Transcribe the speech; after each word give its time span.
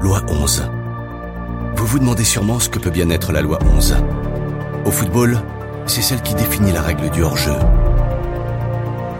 Loi 0.00 0.22
11. 0.28 0.70
Vous 1.76 1.86
vous 1.86 1.98
demandez 1.98 2.24
sûrement 2.24 2.58
ce 2.58 2.68
que 2.68 2.78
peut 2.78 2.90
bien 2.90 3.10
être 3.10 3.32
la 3.32 3.42
loi 3.42 3.58
11. 3.76 3.96
Au 4.84 4.90
football, 4.90 5.38
c'est 5.86 6.02
celle 6.02 6.22
qui 6.22 6.34
définit 6.34 6.72
la 6.72 6.82
règle 6.82 7.10
du 7.10 7.22
hors-jeu. 7.22 7.56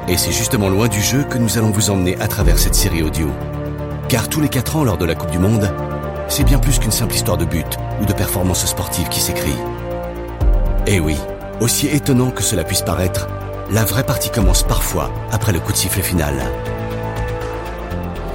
Et 0.09 0.17
c'est 0.17 0.33
justement 0.33 0.69
loin 0.69 0.89
du 0.89 1.01
jeu 1.01 1.25
que 1.25 1.39
nous 1.39 1.59
allons 1.59 1.71
vous 1.71 1.91
emmener 1.91 2.21
à 2.21 2.29
travers 2.29 2.59
cette 2.59 2.75
série 2.75 3.03
audio. 3.03 3.29
Car 4.09 4.29
tous 4.29 4.41
les 4.41 4.49
4 4.49 4.77
ans 4.77 4.85
lors 4.85 4.99
de 4.99 5.05
la 5.07 5.15
Coupe 5.15 5.31
du 5.31 5.39
Monde, 5.39 5.71
c'est 6.29 6.45
bien 6.45 6.59
plus 6.59 6.79
qu'une 6.79 6.91
simple 6.91 7.15
histoire 7.15 7.37
de 7.37 7.45
but 7.45 7.79
ou 8.01 8.05
de 8.05 8.13
performance 8.13 8.67
sportive 8.67 9.09
qui 9.09 9.21
s'écrit. 9.21 9.57
Eh 10.87 11.01
oui, 11.01 11.17
aussi 11.61 11.89
étonnant 11.89 12.30
que 12.30 12.43
cela 12.43 12.64
puisse 12.64 12.82
paraître, 12.82 13.29
la 13.71 13.84
vraie 13.84 14.04
partie 14.04 14.30
commence 14.30 14.62
parfois 14.62 15.11
après 15.32 15.53
le 15.53 15.61
coup 15.61 15.72
de 15.72 15.76
sifflet 15.76 16.03
final. 16.03 16.35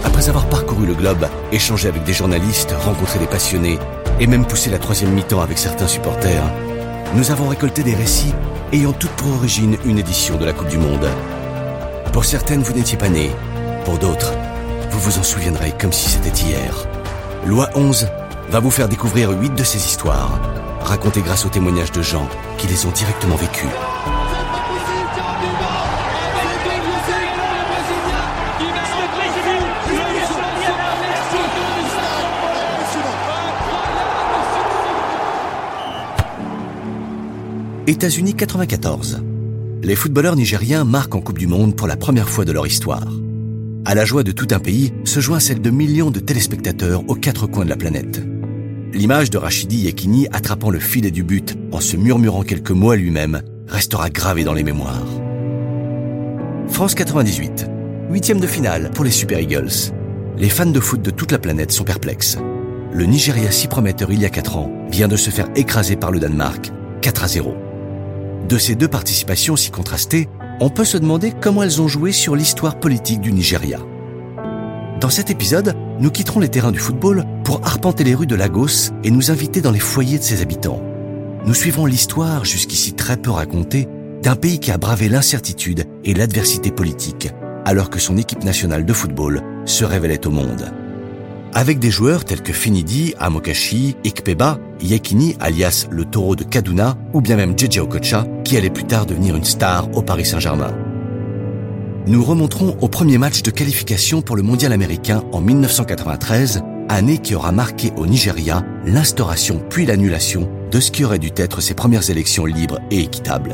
Après 0.04 0.30
avoir 0.30 0.48
parcouru 0.48 0.86
le 0.86 0.96
globe, 0.96 1.28
échangé 1.52 1.88
avec 1.88 2.04
des 2.04 2.14
journalistes, 2.14 2.74
rencontré 2.86 3.20
des 3.20 3.28
passionnés 3.28 3.80
et 4.20 4.28
même 4.28 4.46
poussé 4.46 4.70
la 4.70 4.80
troisième 4.80 5.12
mi-temps 5.12 5.42
avec 5.42 5.58
certains 5.58 5.88
supporters, 5.88 6.44
nous 7.16 7.32
avons 7.32 7.48
récolté 7.48 7.84
des 7.84 7.96
récits 7.96 8.34
ayant 8.72 8.94
toutes 8.94 9.12
pour 9.12 9.34
origine 9.36 9.78
une 9.86 9.98
édition 9.98 10.38
de 10.38 10.46
la 10.46 10.54
Coupe 10.54 10.70
du 10.70 10.78
Monde. 10.78 11.08
Pour 12.14 12.26
certaines, 12.26 12.62
vous 12.62 12.74
n'étiez 12.74 12.98
pas 12.98 13.10
nés. 13.10 13.32
Pour 13.86 13.98
d'autres, 13.98 14.34
vous 14.92 15.00
vous 15.00 15.20
en 15.20 15.24
souviendrez 15.24 15.74
comme 15.80 15.94
si 15.94 16.10
c'était 16.10 16.30
hier. 16.30 16.88
Loi 17.46 17.70
11 17.76 18.08
va 18.50 18.60
vous 18.60 18.72
faire 18.72 18.90
découvrir 18.90 19.32
huit 19.32 19.54
de 19.54 19.64
ces 19.64 19.78
histoires, 19.78 20.40
racontées 20.82 21.22
grâce 21.22 21.46
aux 21.46 21.50
témoignages 21.50 21.92
de 21.92 22.02
gens 22.02 22.28
qui 22.58 22.68
les 22.68 22.86
ont 22.86 22.92
directement 22.92 23.36
vécues. 23.36 23.68
États-Unis 37.90 38.36
94. 38.36 39.24
Les 39.82 39.96
footballeurs 39.96 40.36
nigériens 40.36 40.84
marquent 40.84 41.16
en 41.16 41.22
Coupe 41.22 41.40
du 41.40 41.48
Monde 41.48 41.76
pour 41.76 41.88
la 41.88 41.98
première 41.98 42.30
fois 42.30 42.46
de 42.46 42.52
leur 42.52 42.68
histoire. 42.68 43.08
À 43.84 43.96
la 43.96 44.06
joie 44.06 44.22
de 44.22 44.32
tout 44.32 44.48
un 44.52 44.60
pays 44.60 44.94
se 45.06 45.20
joint 45.20 45.40
celle 45.40 45.60
de 45.60 45.72
millions 45.72 46.12
de 46.12 46.20
téléspectateurs 46.20 47.02
aux 47.08 47.16
quatre 47.16 47.48
coins 47.48 47.66
de 47.66 47.70
la 47.70 47.78
planète. 47.78 48.22
L'image 48.94 49.30
de 49.30 49.38
Rachidi 49.38 49.82
Yekini 49.82 50.28
attrapant 50.32 50.72
le 50.72 50.80
filet 50.80 51.12
du 51.12 51.24
but 51.24 51.56
en 51.72 51.80
se 51.80 51.96
murmurant 51.96 52.42
quelques 52.42 52.72
mots 52.72 52.90
à 52.92 52.96
lui-même 52.96 53.44
restera 53.68 54.10
gravée 54.10 54.44
dans 54.44 54.54
les 54.54 54.64
mémoires. 54.64 55.06
France 56.70 56.96
98. 56.96 57.68
Huitième 58.10 58.40
de 58.40 58.48
finale 58.48 58.90
pour 58.96 59.06
les 59.06 59.12
Super 59.12 59.40
Eagles. 59.40 59.94
Les 60.38 60.50
fans 60.50 60.66
de 60.66 60.80
foot 60.80 61.04
de 61.04 61.12
toute 61.12 61.32
la 61.32 61.38
planète 61.38 61.72
sont 61.72 61.84
perplexes. 61.84 62.38
Le 62.92 63.06
Nigeria 63.06 63.52
si 63.52 63.68
prometteur 63.68 64.12
il 64.12 64.22
y 64.22 64.26
a 64.26 64.30
4 64.30 64.58
ans 64.58 64.72
vient 64.90 65.08
de 65.08 65.18
se 65.18 65.30
faire 65.30 65.50
écraser 65.56 65.96
par 65.96 66.12
le 66.12 66.20
Danemark 66.20 66.72
4 67.02 67.24
à 67.24 67.28
0. 67.28 67.56
De 68.48 68.58
ces 68.58 68.74
deux 68.74 68.88
participations 68.88 69.56
si 69.56 69.70
contrastées, 69.70 70.28
on 70.60 70.72
peut 70.72 70.86
se 70.86 70.98
demander 70.98 71.32
comment 71.40 71.62
elles 71.62 71.80
ont 71.80 71.88
joué 71.88 72.12
sur 72.12 72.36
l'histoire 72.36 72.80
politique 72.80 73.22
du 73.22 73.32
Nigeria. 73.32 73.80
Dans 75.00 75.12
cet 75.12 75.30
épisode, 75.30 75.76
nous 76.00 76.12
quitterons 76.12 76.40
les 76.40 76.50
terrains 76.50 76.72
du 76.72 76.80
football 76.80 77.26
pour 77.44 77.66
arpenter 77.66 78.04
les 78.04 78.16
rues 78.16 78.28
de 78.28 78.36
Lagos 78.36 78.92
et 79.04 79.12
nous 79.12 79.32
inviter 79.32 79.62
dans 79.62 79.72
les 79.72 79.80
foyers 79.80 80.18
de 80.18 80.24
ses 80.24 80.42
habitants. 80.42 80.82
Nous 81.46 81.54
suivrons 81.54 81.86
l'histoire, 81.86 82.46
jusqu'ici 82.46 82.94
très 82.94 83.18
peu 83.18 83.32
racontée, 83.32 83.88
d'un 84.22 84.36
pays 84.36 84.60
qui 84.60 84.72
a 84.72 84.78
bravé 84.78 85.10
l'incertitude 85.10 85.86
et 86.04 86.14
l'adversité 86.14 86.72
politique, 86.72 87.30
alors 87.66 87.90
que 87.90 88.00
son 88.00 88.18
équipe 88.18 88.44
nationale 88.44 88.86
de 88.86 88.94
football 88.94 89.42
se 89.66 89.86
révélait 89.86 90.26
au 90.28 90.32
monde. 90.32 90.72
Avec 91.54 91.80
des 91.80 91.90
joueurs 91.90 92.26
tels 92.26 92.44
que 92.44 92.54
Finidi, 92.54 93.16
Amokashi, 93.20 93.96
Ikpeba, 94.06 94.60
Yekini 94.82 95.36
alias 95.40 95.88
le 95.90 96.06
taureau 96.06 96.36
de 96.36 96.44
Kaduna 96.44 96.96
ou 97.14 97.22
bien 97.22 97.36
même 97.36 97.58
JJ 97.58 97.80
Okocha 97.80 98.28
qui 98.44 98.56
allait 98.56 98.70
plus 98.70 98.84
tard 98.84 99.06
devenir 99.06 99.36
une 99.36 99.44
star 99.44 99.90
au 99.98 100.02
Paris 100.02 100.26
Saint-Germain. 100.26 100.89
Nous 102.10 102.24
remonterons 102.24 102.76
au 102.82 102.88
premier 102.88 103.20
match 103.20 103.44
de 103.44 103.52
qualification 103.52 104.24
pour 104.24 104.36
le 104.36 104.42
mondial 104.42 104.74
américain 104.74 105.24
en 105.32 105.42
1993, 105.42 106.64
année 106.90 107.20
qui 107.20 107.36
aura 107.36 107.52
marqué 107.52 107.92
au 107.98 108.08
Nigeria 108.08 108.66
l'instauration 108.84 109.62
puis 109.70 109.86
l'annulation 109.86 110.50
de 110.72 110.80
ce 110.80 110.90
qui 110.90 111.06
aurait 111.06 111.20
dû 111.20 111.30
être 111.36 111.62
ses 111.62 111.76
premières 111.76 112.10
élections 112.10 112.48
libres 112.48 112.80
et 112.90 113.02
équitables. 113.02 113.54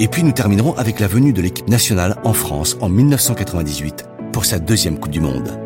Et 0.00 0.08
puis 0.08 0.22
nous 0.22 0.32
terminerons 0.32 0.72
avec 0.78 1.00
la 1.00 1.06
venue 1.06 1.34
de 1.34 1.42
l'équipe 1.42 1.68
nationale 1.68 2.16
en 2.24 2.32
France 2.32 2.78
en 2.80 2.88
1998 2.88 4.06
pour 4.32 4.46
sa 4.46 4.58
deuxième 4.58 4.98
Coupe 4.98 5.12
du 5.12 5.20
Monde. 5.20 5.60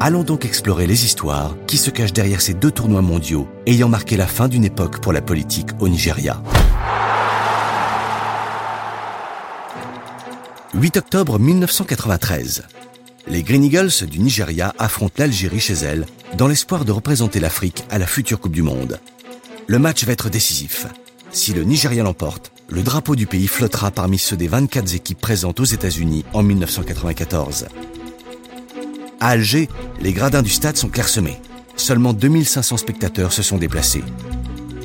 Allons 0.00 0.24
donc 0.24 0.44
explorer 0.44 0.86
les 0.86 1.06
histoires 1.06 1.56
qui 1.66 1.78
se 1.78 1.88
cachent 1.88 2.12
derrière 2.12 2.42
ces 2.42 2.52
deux 2.52 2.72
tournois 2.72 3.00
mondiaux 3.00 3.48
ayant 3.64 3.88
marqué 3.88 4.18
la 4.18 4.26
fin 4.26 4.48
d'une 4.48 4.66
époque 4.66 5.00
pour 5.00 5.14
la 5.14 5.22
politique 5.22 5.70
au 5.80 5.88
Nigeria. 5.88 6.42
8 10.74 10.96
octobre 10.96 11.38
1993. 11.38 12.62
Les 13.26 13.42
Green 13.42 13.62
Eagles 13.62 14.06
du 14.08 14.20
Nigeria 14.20 14.74
affrontent 14.78 15.16
l'Algérie 15.18 15.60
chez 15.60 15.74
elle 15.74 16.06
dans 16.38 16.48
l'espoir 16.48 16.86
de 16.86 16.92
représenter 16.92 17.40
l'Afrique 17.40 17.84
à 17.90 17.98
la 17.98 18.06
future 18.06 18.40
Coupe 18.40 18.54
du 18.54 18.62
Monde. 18.62 18.98
Le 19.66 19.78
match 19.78 20.04
va 20.04 20.12
être 20.12 20.30
décisif. 20.30 20.86
Si 21.30 21.52
le 21.52 21.64
Nigeria 21.64 22.02
l'emporte, 22.02 22.52
le 22.70 22.82
drapeau 22.82 23.16
du 23.16 23.26
pays 23.26 23.48
flottera 23.48 23.90
parmi 23.90 24.18
ceux 24.18 24.36
des 24.36 24.48
24 24.48 24.94
équipes 24.94 25.20
présentes 25.20 25.60
aux 25.60 25.64
États-Unis 25.64 26.24
en 26.32 26.42
1994. 26.42 27.66
À 29.20 29.28
Alger, 29.28 29.68
les 30.00 30.14
gradins 30.14 30.42
du 30.42 30.50
stade 30.50 30.78
sont 30.78 30.88
clairsemés. 30.88 31.40
Seulement 31.76 32.14
2500 32.14 32.78
spectateurs 32.78 33.34
se 33.34 33.42
sont 33.42 33.58
déplacés. 33.58 34.04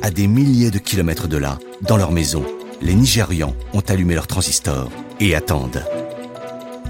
À 0.02 0.10
des 0.10 0.26
milliers 0.26 0.70
de 0.70 0.78
kilomètres 0.78 1.28
de 1.28 1.38
là, 1.38 1.58
dans 1.80 1.96
leur 1.96 2.12
maison, 2.12 2.44
les 2.82 2.94
Nigérians 2.94 3.56
ont 3.72 3.82
allumé 3.88 4.14
leurs 4.14 4.26
transistors 4.26 4.90
et 5.20 5.34
attendent. 5.34 5.84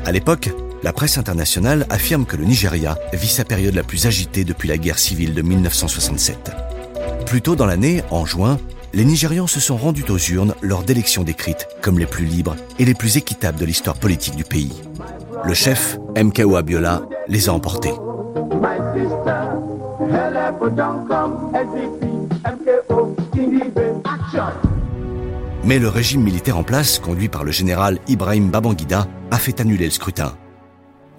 À 0.05 0.13
l'époque, 0.13 0.51
la 0.83 0.93
presse 0.93 1.19
internationale 1.19 1.87
affirme 1.91 2.25
que 2.25 2.37
le 2.37 2.45
Nigeria 2.45 2.97
vit 3.13 3.29
sa 3.29 3.45
période 3.45 3.75
la 3.75 3.83
plus 3.83 4.07
agitée 4.07 4.45
depuis 4.45 4.69
la 4.69 4.79
guerre 4.79 4.99
civile 4.99 5.35
de 5.35 5.43
1967. 5.43 6.53
Plus 7.27 7.43
tôt 7.43 7.57
dans 7.57 7.67
l'année, 7.67 8.03
en 8.11 8.25
juin, 8.25 8.59
les 8.95 9.05
Nigérians 9.05 9.47
se 9.47 9.61
sont 9.61 9.77
rendus 9.77 10.05
aux 10.09 10.19
urnes 10.19 10.55
lors 10.63 10.83
d'élections 10.83 11.25
décrites 11.25 11.69
comme 11.83 11.99
les 11.99 12.07
plus 12.07 12.25
libres 12.25 12.57
et 12.79 12.85
les 12.85 12.95
plus 12.95 13.17
équitables 13.17 13.59
de 13.59 13.67
l'histoire 13.67 13.97
politique 13.97 14.37
du 14.37 14.45
pays. 14.45 14.73
Le 15.45 15.55
chef, 15.55 15.99
MKO 16.17 16.57
Abiola, 16.57 17.03
les 17.29 17.49
a 17.49 17.53
emportés. 17.53 17.93
Mais 25.65 25.79
le 25.79 25.89
régime 25.89 26.23
militaire 26.23 26.57
en 26.57 26.63
place, 26.63 26.99
conduit 26.99 27.29
par 27.29 27.45
le 27.45 27.51
général 27.51 27.99
Ibrahim 28.09 28.51
Babangida, 28.51 29.07
a 29.31 29.39
fait 29.39 29.61
annuler 29.61 29.87
le 29.87 29.91
scrutin. 29.91 30.37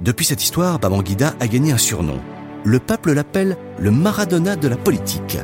Depuis 0.01 0.25
cette 0.25 0.43
histoire, 0.43 0.79
Babangida 0.79 1.35
a 1.39 1.47
gagné 1.47 1.71
un 1.71 1.77
surnom. 1.77 2.19
Le 2.63 2.79
peuple 2.79 3.13
l'appelle 3.13 3.57
le 3.79 3.91
Maradona 3.91 4.55
de 4.55 4.67
la 4.67 4.77
politique. 4.77 5.37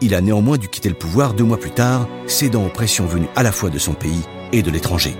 Il 0.00 0.14
a 0.14 0.20
néanmoins 0.20 0.58
dû 0.58 0.68
quitter 0.68 0.88
le 0.88 0.94
pouvoir 0.94 1.34
deux 1.34 1.44
mois 1.44 1.58
plus 1.58 1.70
tard, 1.70 2.08
cédant 2.26 2.64
aux 2.66 2.70
pressions 2.70 3.06
venues 3.06 3.28
à 3.36 3.42
la 3.42 3.52
fois 3.52 3.70
de 3.70 3.78
son 3.78 3.94
pays 3.94 4.22
et 4.52 4.62
de 4.62 4.70
l'étranger. 4.70 5.14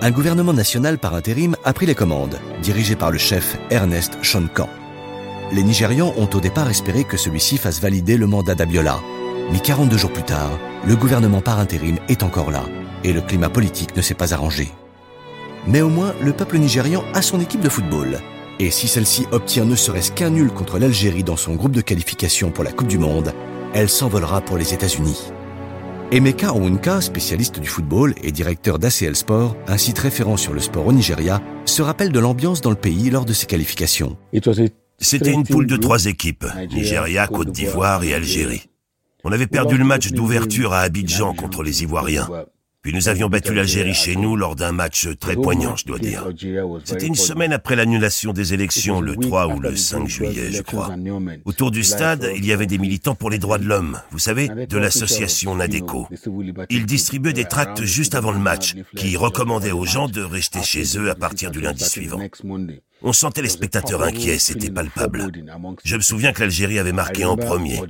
Un 0.00 0.10
gouvernement 0.10 0.52
national 0.52 0.98
par 0.98 1.14
intérim 1.14 1.56
a 1.64 1.72
pris 1.72 1.86
les 1.86 1.94
commandes, 1.94 2.38
dirigé 2.62 2.94
par 2.94 3.10
le 3.10 3.18
chef 3.18 3.58
Ernest 3.70 4.18
Shonkan. 4.22 4.68
Les 5.52 5.62
Nigérians 5.62 6.12
ont 6.16 6.28
au 6.34 6.40
départ 6.40 6.68
espéré 6.68 7.04
que 7.04 7.16
celui-ci 7.16 7.56
fasse 7.56 7.80
valider 7.80 8.16
le 8.16 8.26
mandat 8.26 8.54
d'Abiola. 8.54 9.00
Mais 9.50 9.60
42 9.60 9.96
jours 9.96 10.12
plus 10.12 10.22
tard, 10.22 10.58
le 10.86 10.94
gouvernement 10.94 11.40
par 11.40 11.58
intérim 11.58 11.96
est 12.08 12.22
encore 12.22 12.50
là, 12.50 12.64
et 13.02 13.12
le 13.12 13.20
climat 13.22 13.48
politique 13.48 13.96
ne 13.96 14.02
s'est 14.02 14.14
pas 14.14 14.34
arrangé. 14.34 14.68
Mais 15.66 15.80
au 15.80 15.88
moins, 15.88 16.14
le 16.22 16.32
peuple 16.32 16.58
nigérian 16.58 17.02
a 17.14 17.22
son 17.22 17.40
équipe 17.40 17.60
de 17.60 17.68
football. 17.68 18.18
Et 18.58 18.70
si 18.70 18.88
celle-ci 18.88 19.26
obtient 19.30 19.64
ne 19.64 19.76
serait-ce 19.76 20.12
qu'un 20.12 20.30
nul 20.30 20.50
contre 20.50 20.78
l'Algérie 20.78 21.24
dans 21.24 21.36
son 21.36 21.54
groupe 21.54 21.72
de 21.72 21.80
qualification 21.80 22.50
pour 22.50 22.64
la 22.64 22.72
Coupe 22.72 22.88
du 22.88 22.98
Monde, 22.98 23.32
elle 23.72 23.88
s'envolera 23.88 24.40
pour 24.40 24.58
les 24.58 24.74
États-Unis. 24.74 25.30
Emeka 26.10 26.54
Onwunka, 26.54 27.02
spécialiste 27.02 27.60
du 27.60 27.68
football 27.68 28.14
et 28.22 28.32
directeur 28.32 28.78
d'ACL 28.78 29.14
Sport, 29.14 29.56
un 29.66 29.76
site 29.76 29.98
référent 29.98 30.38
sur 30.38 30.54
le 30.54 30.60
sport 30.60 30.86
au 30.86 30.92
Nigeria, 30.92 31.42
se 31.66 31.82
rappelle 31.82 32.12
de 32.12 32.18
l'ambiance 32.18 32.62
dans 32.62 32.70
le 32.70 32.76
pays 32.76 33.10
lors 33.10 33.26
de 33.26 33.34
ses 33.34 33.46
qualifications. 33.46 34.16
C'était 34.98 35.32
une 35.32 35.44
poule 35.44 35.66
de 35.66 35.76
trois 35.76 36.06
équipes, 36.06 36.46
Nigeria, 36.72 37.26
Côte 37.26 37.52
d'Ivoire 37.52 38.04
et 38.04 38.14
Algérie. 38.14 38.68
On 39.24 39.32
avait 39.32 39.46
perdu 39.46 39.76
le 39.76 39.84
match 39.84 40.12
d'ouverture 40.12 40.72
à 40.72 40.80
Abidjan 40.80 41.34
contre 41.34 41.62
les 41.62 41.82
Ivoiriens. 41.82 42.28
Puis 42.82 42.92
nous 42.92 43.08
avions 43.08 43.28
battu 43.28 43.52
l'Algérie 43.52 43.92
chez 43.92 44.14
nous 44.14 44.36
lors 44.36 44.54
d'un 44.54 44.70
match 44.70 45.08
très 45.18 45.34
poignant, 45.34 45.74
je 45.74 45.84
dois 45.84 45.98
dire. 45.98 46.28
C'était 46.84 47.06
une 47.06 47.16
semaine 47.16 47.52
après 47.52 47.74
l'annulation 47.74 48.32
des 48.32 48.54
élections, 48.54 49.00
le 49.00 49.16
3 49.16 49.48
ou 49.48 49.58
le 49.58 49.74
5 49.74 50.06
juillet, 50.06 50.52
je 50.52 50.62
crois. 50.62 50.94
Autour 51.44 51.72
du 51.72 51.82
stade, 51.82 52.30
il 52.36 52.46
y 52.46 52.52
avait 52.52 52.66
des 52.66 52.78
militants 52.78 53.16
pour 53.16 53.30
les 53.30 53.38
droits 53.38 53.58
de 53.58 53.64
l'homme, 53.64 54.00
vous 54.12 54.20
savez, 54.20 54.48
de 54.48 54.78
l'association 54.78 55.56
Nadeco. 55.56 56.06
Ils 56.70 56.86
distribuaient 56.86 57.32
des 57.32 57.46
tracts 57.46 57.82
juste 57.82 58.14
avant 58.14 58.30
le 58.30 58.38
match, 58.38 58.76
qui 58.96 59.16
recommandaient 59.16 59.72
aux 59.72 59.84
gens 59.84 60.08
de 60.08 60.22
rester 60.22 60.62
chez 60.62 60.84
eux 60.96 61.10
à 61.10 61.16
partir 61.16 61.50
du 61.50 61.60
lundi 61.60 61.84
suivant. 61.84 62.20
On 63.02 63.12
sentait 63.12 63.42
les 63.42 63.48
spectateurs 63.48 64.02
inquiets, 64.02 64.38
c'était 64.38 64.70
palpable. 64.70 65.30
Je 65.84 65.96
me 65.96 66.00
souviens 66.00 66.32
que 66.32 66.40
l'Algérie 66.40 66.80
avait 66.80 66.92
marqué 66.92 67.24
en 67.24 67.36
premier. 67.36 67.80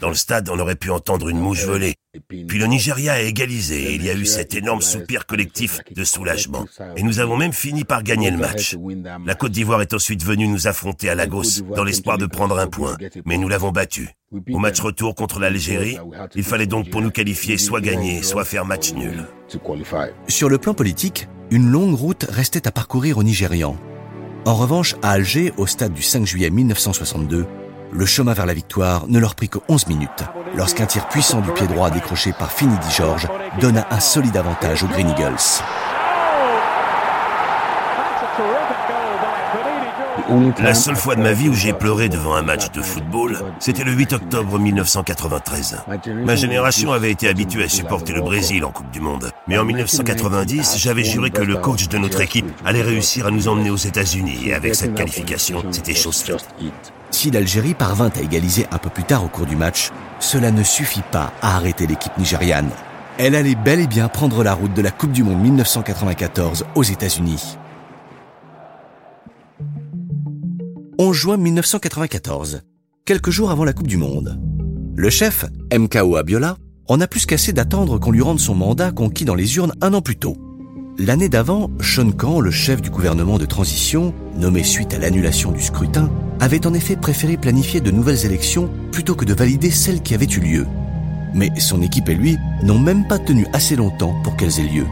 Dans 0.00 0.10
le 0.10 0.14
stade, 0.14 0.50
on 0.50 0.58
aurait 0.58 0.76
pu 0.76 0.90
entendre 0.90 1.28
une 1.30 1.38
mouche 1.38 1.64
voler. 1.64 1.94
Puis 2.28 2.58
le 2.58 2.66
Nigeria 2.66 3.14
a 3.14 3.20
égalisé 3.20 3.84
et 3.84 3.94
il 3.94 4.04
y 4.04 4.10
a 4.10 4.14
eu 4.14 4.26
cet 4.26 4.54
énorme 4.54 4.82
soupir 4.82 5.24
collectif 5.24 5.80
de 5.94 6.04
soulagement. 6.04 6.66
Et 6.96 7.02
nous 7.02 7.20
avons 7.20 7.38
même 7.38 7.54
fini 7.54 7.84
par 7.84 8.02
gagner 8.02 8.30
le 8.30 8.36
match. 8.36 8.76
La 9.24 9.34
Côte 9.34 9.52
d'Ivoire 9.52 9.80
est 9.80 9.94
ensuite 9.94 10.22
venue 10.22 10.46
nous 10.48 10.66
affronter 10.66 11.08
à 11.08 11.14
Lagos 11.14 11.62
dans 11.74 11.84
l'espoir 11.84 12.18
de 12.18 12.26
prendre 12.26 12.58
un 12.58 12.66
point. 12.66 12.98
Mais 13.24 13.38
nous 13.38 13.48
l'avons 13.48 13.72
battu. 13.72 14.10
Au 14.50 14.58
match 14.58 14.80
retour 14.80 15.14
contre 15.14 15.40
l'Algérie, 15.40 15.96
il 16.34 16.44
fallait 16.44 16.66
donc 16.66 16.90
pour 16.90 17.00
nous 17.00 17.10
qualifier 17.10 17.56
soit 17.56 17.80
gagner, 17.80 18.22
soit 18.22 18.44
faire 18.44 18.66
match 18.66 18.92
nul. 18.92 19.24
Sur 20.28 20.50
le 20.50 20.58
plan 20.58 20.74
politique, 20.74 21.28
une 21.50 21.70
longue 21.70 21.94
route 21.94 22.26
restait 22.28 22.66
à 22.68 22.70
parcourir 22.70 23.16
aux 23.16 23.22
Nigérians. 23.22 23.78
En 24.44 24.54
revanche, 24.54 24.96
à 25.02 25.12
Alger, 25.12 25.52
au 25.56 25.66
stade 25.66 25.92
du 25.92 26.02
5 26.02 26.26
juillet 26.26 26.50
1962, 26.50 27.46
le 27.92 28.06
chemin 28.06 28.32
vers 28.32 28.46
la 28.46 28.54
victoire 28.54 29.06
ne 29.06 29.20
leur 29.20 29.36
prit 29.36 29.48
que 29.48 29.58
11 29.68 29.86
minutes, 29.86 30.24
lorsqu'un 30.56 30.86
tir 30.86 31.06
puissant 31.08 31.40
du 31.40 31.52
pied 31.52 31.68
droit 31.68 31.90
décroché 31.90 32.32
par 32.32 32.50
Finidi 32.50 32.90
George 32.90 33.28
donna 33.60 33.86
un 33.90 34.00
solide 34.00 34.36
avantage 34.36 34.82
aux 34.82 34.88
Green 34.88 35.10
Eagles. 35.10 35.62
La 40.58 40.74
seule 40.74 40.96
fois 40.96 41.14
de 41.14 41.22
ma 41.22 41.32
vie 41.32 41.48
où 41.48 41.54
j'ai 41.54 41.72
pleuré 41.72 42.08
devant 42.08 42.34
un 42.34 42.42
match 42.42 42.70
de 42.70 42.80
football, 42.80 43.38
c'était 43.58 43.84
le 43.84 43.92
8 43.92 44.12
octobre 44.12 44.58
1993. 44.58 45.78
Ma 46.24 46.36
génération 46.36 46.92
avait 46.92 47.10
été 47.10 47.28
habituée 47.28 47.64
à 47.64 47.68
supporter 47.68 48.12
le 48.12 48.20
Brésil 48.20 48.64
en 48.64 48.70
Coupe 48.70 48.90
du 48.90 49.00
Monde. 49.00 49.30
Mais 49.48 49.58
en 49.58 49.64
1990, 49.64 50.78
j'avais 50.78 51.04
juré 51.04 51.30
que 51.30 51.42
le 51.42 51.56
coach 51.56 51.88
de 51.88 51.98
notre 51.98 52.20
équipe 52.20 52.46
allait 52.64 52.82
réussir 52.82 53.26
à 53.26 53.30
nous 53.30 53.48
emmener 53.48 53.70
aux 53.70 53.76
États-Unis. 53.76 54.38
Et 54.46 54.54
avec 54.54 54.74
cette 54.74 54.94
qualification, 54.94 55.62
c'était 55.70 55.94
chose 55.94 56.22
faite. 56.22 56.46
Si 57.10 57.30
l'Algérie 57.30 57.74
parvint 57.74 58.10
à 58.16 58.20
égaliser 58.20 58.66
un 58.70 58.78
peu 58.78 58.90
plus 58.90 59.04
tard 59.04 59.24
au 59.24 59.28
cours 59.28 59.46
du 59.46 59.56
match, 59.56 59.90
cela 60.18 60.50
ne 60.50 60.62
suffit 60.62 61.02
pas 61.10 61.32
à 61.42 61.56
arrêter 61.56 61.86
l'équipe 61.86 62.16
nigériane. 62.16 62.70
Elle 63.18 63.34
allait 63.34 63.54
bel 63.54 63.80
et 63.80 63.86
bien 63.86 64.08
prendre 64.08 64.42
la 64.42 64.54
route 64.54 64.72
de 64.72 64.82
la 64.82 64.90
Coupe 64.90 65.12
du 65.12 65.22
Monde 65.22 65.40
1994 65.40 66.64
aux 66.74 66.82
États-Unis. 66.82 67.58
11 71.04 71.16
juin 71.16 71.36
1994, 71.36 72.62
quelques 73.04 73.30
jours 73.30 73.50
avant 73.50 73.64
la 73.64 73.72
Coupe 73.72 73.88
du 73.88 73.96
Monde. 73.96 74.40
Le 74.94 75.10
chef, 75.10 75.44
MKO 75.76 76.14
Abiola, 76.14 76.58
en 76.86 77.00
a 77.00 77.08
plus 77.08 77.26
qu'assez 77.26 77.52
d'attendre 77.52 77.98
qu'on 77.98 78.12
lui 78.12 78.22
rende 78.22 78.38
son 78.38 78.54
mandat 78.54 78.92
conquis 78.92 79.24
dans 79.24 79.34
les 79.34 79.56
urnes 79.56 79.72
un 79.80 79.94
an 79.94 80.00
plus 80.00 80.14
tôt. 80.14 80.36
L'année 80.98 81.28
d'avant, 81.28 81.72
Sean 81.80 82.12
Khan, 82.12 82.38
le 82.38 82.52
chef 82.52 82.80
du 82.80 82.88
gouvernement 82.88 83.38
de 83.38 83.46
transition, 83.46 84.14
nommé 84.36 84.62
suite 84.62 84.94
à 84.94 84.98
l'annulation 85.00 85.50
du 85.50 85.60
scrutin, 85.60 86.08
avait 86.38 86.68
en 86.68 86.72
effet 86.72 86.94
préféré 86.94 87.36
planifier 87.36 87.80
de 87.80 87.90
nouvelles 87.90 88.24
élections 88.24 88.70
plutôt 88.92 89.16
que 89.16 89.24
de 89.24 89.34
valider 89.34 89.72
celles 89.72 90.02
qui 90.02 90.14
avaient 90.14 90.26
eu 90.26 90.38
lieu. 90.38 90.66
Mais 91.34 91.50
son 91.58 91.82
équipe 91.82 92.10
et 92.10 92.14
lui 92.14 92.38
n'ont 92.62 92.78
même 92.78 93.08
pas 93.08 93.18
tenu 93.18 93.44
assez 93.52 93.74
longtemps 93.74 94.14
pour 94.22 94.36
qu'elles 94.36 94.60
aient 94.60 94.72
lieu. 94.72 94.86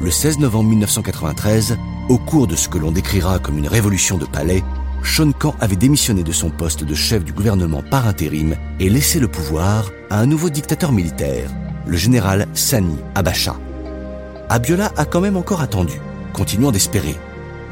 Le 0.00 0.10
16 0.10 0.38
novembre 0.38 0.70
1993, 0.70 1.76
au 2.08 2.16
cours 2.16 2.46
de 2.46 2.56
ce 2.56 2.70
que 2.70 2.78
l'on 2.78 2.92
décrira 2.92 3.38
comme 3.38 3.58
une 3.58 3.68
révolution 3.68 4.16
de 4.16 4.24
palais, 4.24 4.64
Sean 5.02 5.32
Khan 5.32 5.54
avait 5.60 5.76
démissionné 5.76 6.22
de 6.22 6.32
son 6.32 6.50
poste 6.50 6.84
de 6.84 6.94
chef 6.94 7.24
du 7.24 7.32
gouvernement 7.32 7.82
par 7.82 8.06
intérim 8.06 8.56
et 8.80 8.88
laissé 8.88 9.20
le 9.20 9.28
pouvoir 9.28 9.90
à 10.10 10.20
un 10.20 10.26
nouveau 10.26 10.50
dictateur 10.50 10.92
militaire, 10.92 11.50
le 11.86 11.96
général 11.96 12.46
Sani 12.54 12.96
Abacha. 13.14 13.56
Abiola 14.48 14.92
a 14.96 15.04
quand 15.04 15.20
même 15.20 15.36
encore 15.36 15.60
attendu, 15.60 16.00
continuant 16.32 16.72
d'espérer. 16.72 17.16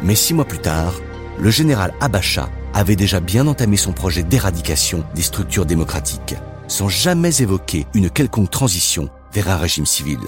Mais 0.03 0.15
six 0.15 0.35
mois 0.35 0.45
plus 0.45 0.59
tard, 0.59 0.95
le 1.39 1.51
général 1.51 1.95
Abacha 2.01 2.49
avait 2.75 2.97
déjà 2.97 3.21
bien 3.21 3.47
entamé 3.47 3.77
son 3.77 3.93
projet 3.93 4.23
d'éradication 4.23 5.05
des 5.15 5.23
structures 5.23 5.67
démocratiques, 5.67 6.35
sans 6.69 6.89
jamais 6.89 7.43
évoquer 7.43 7.87
une 7.95 8.11
quelconque 8.11 8.51
transition 8.51 9.09
vers 9.33 9.51
un 9.51 9.57
régime 9.57 9.87
civil. 9.87 10.19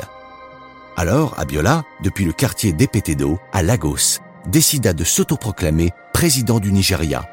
Alors, 0.96 1.38
Abiola, 1.38 1.84
depuis 2.02 2.24
le 2.24 2.32
quartier 2.32 2.72
d'Epetedo, 2.72 3.38
à 3.52 3.62
Lagos, 3.62 4.18
décida 4.46 4.93
de 4.93 5.05
s'autoproclamer 5.05 5.93
président 6.12 6.61
du 6.61 6.73
Nigeria, 6.73 7.25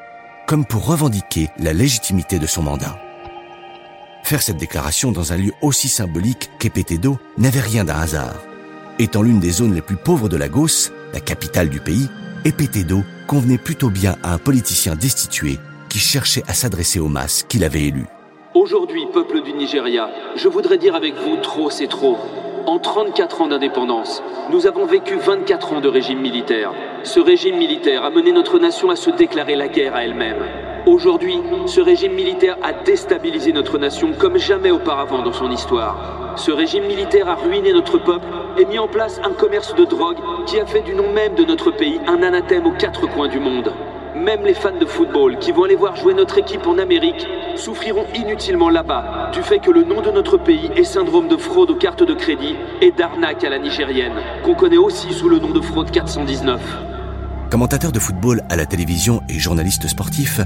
comme 0.47 0.65
pour 0.65 0.85
revendiquer 0.85 1.49
la 1.59 1.73
légitimité 1.73 2.39
de 2.39 2.47
son 2.47 2.63
mandat. 2.63 2.99
Faire 4.23 4.41
cette 4.41 4.57
déclaration 4.57 5.11
dans 5.11 5.33
un 5.33 5.37
lieu 5.37 5.51
aussi 5.61 5.87
symbolique 5.87 6.49
qu'Epetedo 6.59 7.19
n'avait 7.37 7.59
rien 7.59 7.83
d'un 7.83 7.99
hasard. 7.99 8.35
Étant 8.97 9.21
l'une 9.21 9.39
des 9.39 9.51
zones 9.51 9.75
les 9.75 9.81
plus 9.81 9.97
pauvres 9.97 10.29
de 10.29 10.37
Lagos, 10.37 10.89
la 11.13 11.19
capitale 11.19 11.69
du 11.69 11.79
pays, 11.79 12.09
Epetedo 12.43 13.03
convenait 13.27 13.57
plutôt 13.57 13.89
bien 13.89 14.15
à 14.23 14.33
un 14.33 14.37
politicien 14.37 14.95
destitué 14.95 15.59
qui 15.89 15.99
cherchait 15.99 16.43
à 16.47 16.53
s'adresser 16.53 16.99
aux 16.99 17.07
masses 17.07 17.43
qu'il 17.47 17.63
avait 17.63 17.83
élues. 17.83 18.07
Aujourd'hui, 18.53 19.05
peuple 19.13 19.43
du 19.43 19.53
Nigeria, 19.53 20.09
je 20.35 20.47
voudrais 20.47 20.77
dire 20.77 20.95
avec 20.95 21.13
vous 21.15 21.37
trop 21.37 21.69
c'est 21.69 21.87
trop. 21.87 22.17
En 22.67 22.79
34 22.79 23.41
ans 23.41 23.47
d'indépendance, 23.47 24.23
nous 24.49 24.65
avons 24.65 24.85
vécu 24.85 25.17
24 25.17 25.73
ans 25.73 25.81
de 25.81 25.87
régime 25.87 26.19
militaire. 26.19 26.73
Ce 27.03 27.19
régime 27.19 27.57
militaire 27.57 28.03
a 28.03 28.09
mené 28.09 28.31
notre 28.31 28.57
nation 28.57 28.89
à 28.89 28.95
se 28.95 29.11
déclarer 29.11 29.55
la 29.55 29.67
guerre 29.67 29.93
à 29.93 30.03
elle-même. 30.03 30.43
Aujourd'hui, 30.87 31.39
ce 31.67 31.79
régime 31.79 32.13
militaire 32.13 32.57
a 32.63 32.73
déstabilisé 32.73 33.53
notre 33.53 33.77
nation 33.77 34.13
comme 34.17 34.39
jamais 34.39 34.71
auparavant 34.71 35.21
dans 35.21 35.33
son 35.33 35.51
histoire. 35.51 36.33
Ce 36.37 36.49
régime 36.49 36.85
militaire 36.85 37.29
a 37.29 37.35
ruiné 37.35 37.71
notre 37.71 37.99
peuple 37.99 38.27
et 38.57 38.65
mis 38.65 38.79
en 38.79 38.87
place 38.87 39.21
un 39.23 39.33
commerce 39.33 39.75
de 39.75 39.85
drogue 39.85 40.17
qui 40.47 40.59
a 40.59 40.65
fait 40.65 40.81
du 40.81 40.95
nom 40.95 41.11
même 41.13 41.35
de 41.35 41.43
notre 41.43 41.69
pays 41.69 41.99
un 42.07 42.23
anathème 42.23 42.65
aux 42.65 42.71
quatre 42.71 43.07
coins 43.07 43.27
du 43.27 43.39
monde. 43.39 43.73
Même 44.15 44.45
les 44.45 44.53
fans 44.53 44.77
de 44.79 44.85
football 44.85 45.37
qui 45.39 45.51
vont 45.51 45.65
aller 45.65 45.75
voir 45.75 45.95
jouer 45.97 46.13
notre 46.13 46.37
équipe 46.37 46.65
en 46.65 46.77
Amérique 46.77 47.27
souffriront 47.57 48.05
inutilement 48.15 48.69
là-bas 48.69 49.31
du 49.33 49.43
fait 49.43 49.59
que 49.59 49.71
le 49.71 49.83
nom 49.83 50.01
de 50.01 50.09
notre 50.09 50.37
pays 50.37 50.71
est 50.77 50.85
syndrome 50.85 51.27
de 51.27 51.35
fraude 51.35 51.69
aux 51.69 51.75
cartes 51.75 52.03
de 52.03 52.13
crédit 52.13 52.55
et 52.81 52.91
d'arnaque 52.91 53.43
à 53.43 53.49
la 53.49 53.59
nigérienne, 53.59 54.13
qu'on 54.43 54.55
connaît 54.55 54.77
aussi 54.77 55.11
sous 55.11 55.27
le 55.27 55.39
nom 55.39 55.51
de 55.51 55.59
fraude 55.59 55.91
419. 55.91 56.61
Commentateur 57.51 57.91
de 57.91 57.99
football 57.99 58.41
à 58.49 58.55
la 58.55 58.65
télévision 58.65 59.21
et 59.27 59.37
journaliste 59.37 59.87
sportif, 59.87 60.39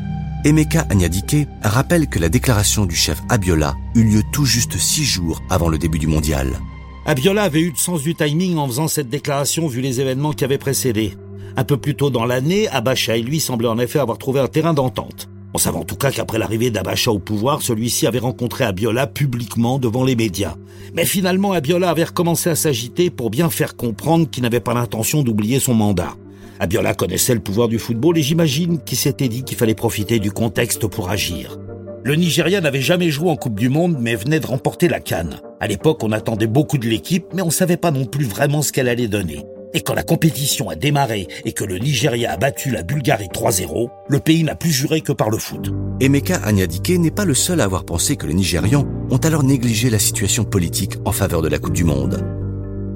Emeka 0.45 0.85
Agnadike 0.89 1.47
rappelle 1.63 2.07
que 2.07 2.17
la 2.17 2.29
déclaration 2.29 2.85
du 2.85 2.95
chef 2.95 3.21
Abiola 3.29 3.75
eut 3.93 4.03
lieu 4.03 4.21
tout 4.31 4.45
juste 4.45 4.77
six 4.77 5.05
jours 5.05 5.43
avant 5.51 5.69
le 5.69 5.77
début 5.77 5.99
du 5.99 6.07
mondial. 6.07 6.59
Abiola 7.05 7.43
avait 7.43 7.61
eu 7.61 7.69
le 7.69 7.75
sens 7.75 8.01
du 8.01 8.15
timing 8.15 8.57
en 8.57 8.65
faisant 8.65 8.87
cette 8.87 9.09
déclaration 9.09 9.67
vu 9.67 9.81
les 9.81 10.01
événements 10.01 10.33
qui 10.33 10.43
avaient 10.43 10.57
précédé. 10.57 11.13
Un 11.59 11.65
peu 11.65 11.75
plus 11.75 11.93
tôt 11.93 12.09
dans 12.09 12.23
l'année, 12.23 12.69
Abacha 12.69 13.17
et 13.17 13.21
lui 13.21 13.41
semblaient 13.41 13.67
en 13.67 13.79
effet 13.79 13.99
avoir 13.99 14.17
trouvé 14.17 14.39
un 14.39 14.47
terrain 14.47 14.73
d'entente. 14.73 15.27
On 15.53 15.57
savait 15.57 15.77
en 15.77 15.83
tout 15.83 15.97
cas 15.97 16.09
qu'après 16.09 16.39
l'arrivée 16.39 16.71
d'Abacha 16.71 17.11
au 17.11 17.19
pouvoir, 17.19 17.61
celui-ci 17.61 18.07
avait 18.07 18.19
rencontré 18.19 18.63
Abiola 18.63 19.07
publiquement 19.07 19.77
devant 19.77 20.05
les 20.05 20.15
médias. 20.15 20.55
Mais 20.93 21.03
finalement, 21.03 21.51
Abiola 21.51 21.89
avait 21.89 22.05
recommencé 22.05 22.49
à 22.49 22.55
s'agiter 22.55 23.09
pour 23.09 23.29
bien 23.29 23.49
faire 23.49 23.75
comprendre 23.75 24.29
qu'il 24.29 24.43
n'avait 24.43 24.61
pas 24.61 24.73
l'intention 24.73 25.21
d'oublier 25.21 25.59
son 25.59 25.73
mandat. 25.73 26.15
Abiola 26.61 26.93
connaissait 26.93 27.33
le 27.33 27.41
pouvoir 27.41 27.67
du 27.67 27.77
football 27.77 28.17
et 28.17 28.23
j'imagine 28.23 28.79
qu'il 28.81 28.97
s'était 28.97 29.27
dit 29.27 29.43
qu'il 29.43 29.57
fallait 29.57 29.75
profiter 29.75 30.19
du 30.19 30.31
contexte 30.31 30.87
pour 30.87 31.09
agir. 31.09 31.59
Le 32.05 32.15
Nigeria 32.15 32.61
n'avait 32.61 32.79
jamais 32.79 33.09
joué 33.09 33.31
en 33.31 33.35
Coupe 33.35 33.59
du 33.59 33.67
Monde 33.67 33.97
mais 33.99 34.15
venait 34.15 34.39
de 34.39 34.47
remporter 34.47 34.87
la 34.87 35.01
Cannes. 35.01 35.41
À 35.59 35.67
l'époque, 35.67 36.05
on 36.05 36.13
attendait 36.13 36.47
beaucoup 36.47 36.77
de 36.77 36.87
l'équipe 36.87 37.25
mais 37.33 37.41
on 37.41 37.49
savait 37.49 37.75
pas 37.75 37.91
non 37.91 38.05
plus 38.05 38.23
vraiment 38.23 38.61
ce 38.61 38.71
qu'elle 38.71 38.87
allait 38.87 39.09
donner. 39.09 39.43
Et 39.73 39.81
quand 39.81 39.93
la 39.93 40.03
compétition 40.03 40.69
a 40.69 40.75
démarré 40.75 41.27
et 41.45 41.51
que 41.51 41.63
le 41.63 41.77
Nigeria 41.77 42.31
a 42.31 42.37
battu 42.37 42.71
la 42.71 42.81
Bulgarie 42.81 43.27
3-0, 43.27 43.89
le 44.07 44.19
pays 44.19 44.43
n'a 44.43 44.55
plus 44.55 44.71
juré 44.71 45.01
que 45.01 45.11
par 45.11 45.29
le 45.29 45.37
foot. 45.37 45.71
Emeka 45.99 46.37
Agnadike 46.37 46.97
n'est 46.97 47.11
pas 47.11 47.25
le 47.25 47.35
seul 47.35 47.61
à 47.61 47.65
avoir 47.65 47.83
pensé 47.85 48.15
que 48.15 48.25
les 48.25 48.33
Nigérians 48.33 48.87
ont 49.11 49.17
alors 49.17 49.43
négligé 49.43 49.89
la 49.89 49.99
situation 49.99 50.43
politique 50.43 50.95
en 51.05 51.11
faveur 51.11 51.41
de 51.41 51.47
la 51.49 51.59
Coupe 51.59 51.73
du 51.73 51.83
Monde. 51.83 52.25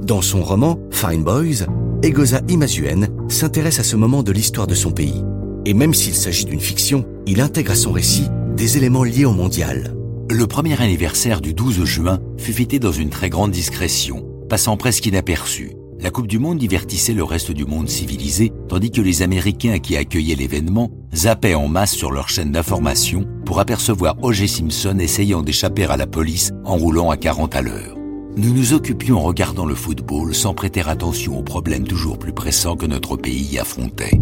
Dans 0.03 0.22
son 0.22 0.42
roman 0.42 0.80
Fine 0.92 1.24
Boys, 1.24 1.68
Egoza 2.01 2.42
Imazuen 2.50 3.08
s'intéresse 3.30 3.80
à 3.80 3.84
ce 3.84 3.96
moment 3.96 4.24
de 4.24 4.32
l'histoire 4.32 4.68
de 4.68 4.75
son 4.75 4.92
pays. 4.92 5.24
Et 5.65 5.74
même 5.74 5.94
s'il 5.94 6.15
s'agit 6.15 6.46
d'une 6.46 6.60
fiction, 6.60 7.06
il 7.27 7.39
intègre 7.39 7.72
à 7.72 7.75
son 7.75 7.92
récit 7.92 8.27
des 8.58 8.77
éléments 8.77 9.03
liés 9.03 9.25
au 9.25 9.32
mondial. 9.32 9.96
Le 10.30 10.48
premier 10.48 10.82
anniversaire 10.82 11.39
du 11.39 11.53
12 11.53 11.84
juin 11.86 12.20
fut 12.38 12.53
fêté 12.53 12.80
dans 12.80 12.92
une 12.92 13.10
très 13.10 13.30
grande 13.30 13.51
discrétion, 13.51 14.25
passant 14.50 14.77
presque 14.77 15.06
inaperçu. 15.06 15.72
La 16.03 16.12
Coupe 16.12 16.27
du 16.27 16.38
Monde 16.38 16.57
divertissait 16.57 17.13
le 17.13 17.24
reste 17.24 17.51
du 17.51 17.63
monde 17.63 17.88
civilisé, 17.88 18.51
tandis 18.67 18.91
que 18.91 19.00
les 19.00 19.22
Américains 19.22 19.79
qui 19.79 19.95
accueillaient 19.95 20.36
l'événement 20.36 20.91
zappaient 21.15 21.55
en 21.55 21.69
masse 21.69 21.93
sur 21.93 22.12
leur 22.12 22.27
chaîne 22.27 22.51
d'information 22.51 23.25
pour 23.45 23.62
apercevoir 23.62 24.17
O.J. 24.22 24.50
Simpson 24.50 25.00
essayant 25.00 25.43
d'échapper 25.43 25.86
à 25.86 25.95
la 25.95 26.05
police 26.05 26.51
en 26.65 26.75
roulant 26.75 27.10
à 27.10 27.15
40 27.15 27.55
à 27.55 27.62
l'heure. 27.62 27.95
nous 28.36 28.53
nous 28.53 28.74
occupions 28.74 29.19
en 29.19 29.22
regardant 29.22 29.65
le 29.65 29.75
football 29.75 30.36
sans 30.36 30.53
prêter 30.53 30.81
attention 30.86 31.39
aux 31.39 31.43
problèmes 31.43 31.88
toujours 31.88 32.19
plus 32.19 32.33
pressants 32.33 32.75
que 32.75 32.86
notre 32.86 33.15
pays 33.15 33.57
affrontait. 33.57 34.19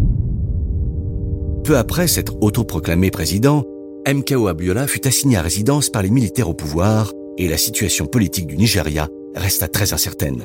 Peu 1.63 1.79
après 1.79 2.07
s'être 2.07 2.35
autoproclamé 2.43 3.09
président, 3.09 3.65
MKO 4.07 4.49
Abiola 4.49 4.85
fut 4.85 5.07
assigné 5.07 5.37
à 5.37 5.41
résidence 5.41 5.89
par 5.89 6.03
les 6.03 6.11
militaires 6.11 6.49
au 6.49 6.53
pouvoir 6.53 7.11
et 7.39 7.47
la 7.47 7.57
situation 7.57 8.05
politique 8.05 8.45
du 8.45 8.57
Nigeria 8.57 9.07
resta 9.35 9.67
très 9.67 9.93
incertaine. 9.93 10.43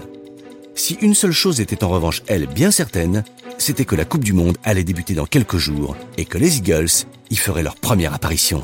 Si 0.76 0.98
une 1.00 1.14
seule 1.14 1.32
chose 1.32 1.62
était 1.62 1.82
en 1.84 1.88
revanche, 1.88 2.22
elle, 2.26 2.46
bien 2.46 2.70
certaine, 2.70 3.24
c'était 3.56 3.86
que 3.86 3.96
la 3.96 4.04
Coupe 4.04 4.22
du 4.22 4.34
Monde 4.34 4.58
allait 4.62 4.84
débuter 4.84 5.14
dans 5.14 5.24
quelques 5.24 5.56
jours 5.56 5.96
et 6.18 6.26
que 6.26 6.36
les 6.36 6.58
Eagles 6.58 7.06
y 7.30 7.36
feraient 7.36 7.62
leur 7.62 7.76
première 7.76 8.12
apparition. 8.12 8.62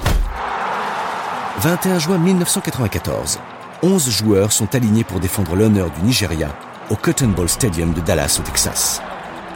21 1.61 1.99
juin 1.99 2.19
1994, 2.19 3.41
11 3.83 4.11
joueurs 4.11 4.53
sont 4.53 4.75
alignés 4.75 5.05
pour 5.05 5.21
défendre 5.21 5.57
l'honneur 5.57 5.91
du 5.91 6.03
Nigeria 6.03 6.55
au 6.91 6.97
Cotton 6.97 7.29
Bowl 7.29 7.49
Stadium 7.49 7.95
de 7.95 8.03
Dallas 8.03 8.37
au 8.39 8.43
Texas. 8.43 9.01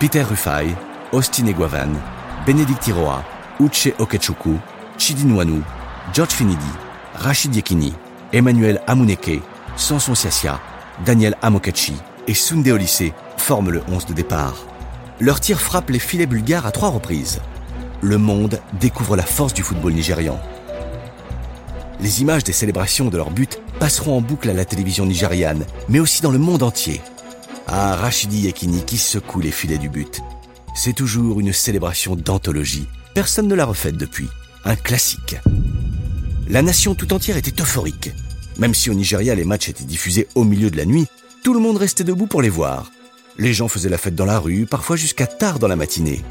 Peter 0.00 0.22
Rufai, 0.22 0.68
Austin 1.12 1.46
Eguavan, 1.48 1.92
Benedict 2.46 2.86
Iroha, 2.86 3.22
Uche 3.60 3.92
Okechukwu, 3.98 4.58
Chidi 4.96 5.26
Nwanu, 5.26 5.60
George 6.14 6.32
Finidi, 6.32 6.64
Rachid 7.16 7.54
Yekini, 7.54 7.92
Emmanuel 8.32 8.80
Amuneke, 8.86 9.42
Samson 9.76 10.14
Siasia, 10.14 10.58
Daniel 11.04 11.36
Amokachi 11.42 11.92
et 12.26 12.34
Sunde 12.34 12.68
Olise 12.68 13.12
forment 13.36 13.70
le 13.70 13.82
11 13.88 14.06
de 14.06 14.12
départ. 14.12 14.66
Leur 15.20 15.40
tir 15.40 15.60
frappe 15.60 15.90
les 15.90 15.98
filets 15.98 16.26
bulgares 16.26 16.66
à 16.66 16.72
trois 16.72 16.90
reprises. 16.90 17.40
Le 18.02 18.18
monde 18.18 18.60
découvre 18.80 19.16
la 19.16 19.22
force 19.22 19.54
du 19.54 19.62
football 19.62 19.92
nigérian. 19.94 20.38
Les 22.00 22.20
images 22.20 22.44
des 22.44 22.52
célébrations 22.52 23.08
de 23.08 23.16
leur 23.16 23.30
but 23.30 23.60
passeront 23.80 24.18
en 24.18 24.20
boucle 24.20 24.50
à 24.50 24.54
la 24.54 24.64
télévision 24.64 25.06
nigériane, 25.06 25.64
mais 25.88 26.00
aussi 26.00 26.22
dans 26.22 26.30
le 26.30 26.38
monde 26.38 26.62
entier. 26.62 27.00
Ah, 27.66 27.96
Rachidi 27.96 28.42
Yekini 28.42 28.84
qui 28.84 28.98
secoue 28.98 29.40
les 29.40 29.50
filets 29.50 29.78
du 29.78 29.88
but. 29.88 30.20
C'est 30.74 30.92
toujours 30.92 31.40
une 31.40 31.52
célébration 31.52 32.14
d'anthologie. 32.14 32.86
Personne 33.14 33.48
ne 33.48 33.54
l'a 33.54 33.64
refaite 33.64 33.96
depuis. 33.96 34.28
Un 34.64 34.76
classique. 34.76 35.36
La 36.48 36.60
nation 36.62 36.94
tout 36.94 37.12
entière 37.14 37.38
était 37.38 37.62
euphorique. 37.62 38.10
Même 38.58 38.74
si 38.74 38.90
au 38.90 38.94
Nigeria 38.94 39.34
les 39.34 39.44
matchs 39.44 39.70
étaient 39.70 39.84
diffusés 39.84 40.28
au 40.34 40.44
milieu 40.44 40.70
de 40.70 40.76
la 40.76 40.84
nuit, 40.84 41.06
tout 41.46 41.54
le 41.54 41.60
monde 41.60 41.76
restait 41.76 42.02
debout 42.02 42.26
pour 42.26 42.42
les 42.42 42.48
voir. 42.48 42.90
Les 43.38 43.52
gens 43.52 43.68
faisaient 43.68 43.88
la 43.88 43.98
fête 43.98 44.16
dans 44.16 44.24
la 44.24 44.40
rue, 44.40 44.66
parfois 44.66 44.96
jusqu'à 44.96 45.28
tard 45.28 45.60
dans 45.60 45.68
la 45.68 45.76
matinée. 45.76 46.24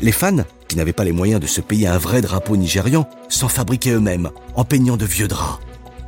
Les 0.00 0.10
fans, 0.10 0.46
qui 0.68 0.78
n'avaient 0.78 0.94
pas 0.94 1.04
les 1.04 1.12
moyens 1.12 1.38
de 1.38 1.46
se 1.46 1.60
payer 1.60 1.86
un 1.86 1.98
vrai 1.98 2.22
drapeau 2.22 2.56
nigérian, 2.56 3.06
s'en 3.28 3.48
fabriquaient 3.48 3.90
eux-mêmes, 3.90 4.30
en 4.54 4.64
peignant 4.64 4.96
de 4.96 5.04
vieux 5.04 5.28
draps. 5.28 5.58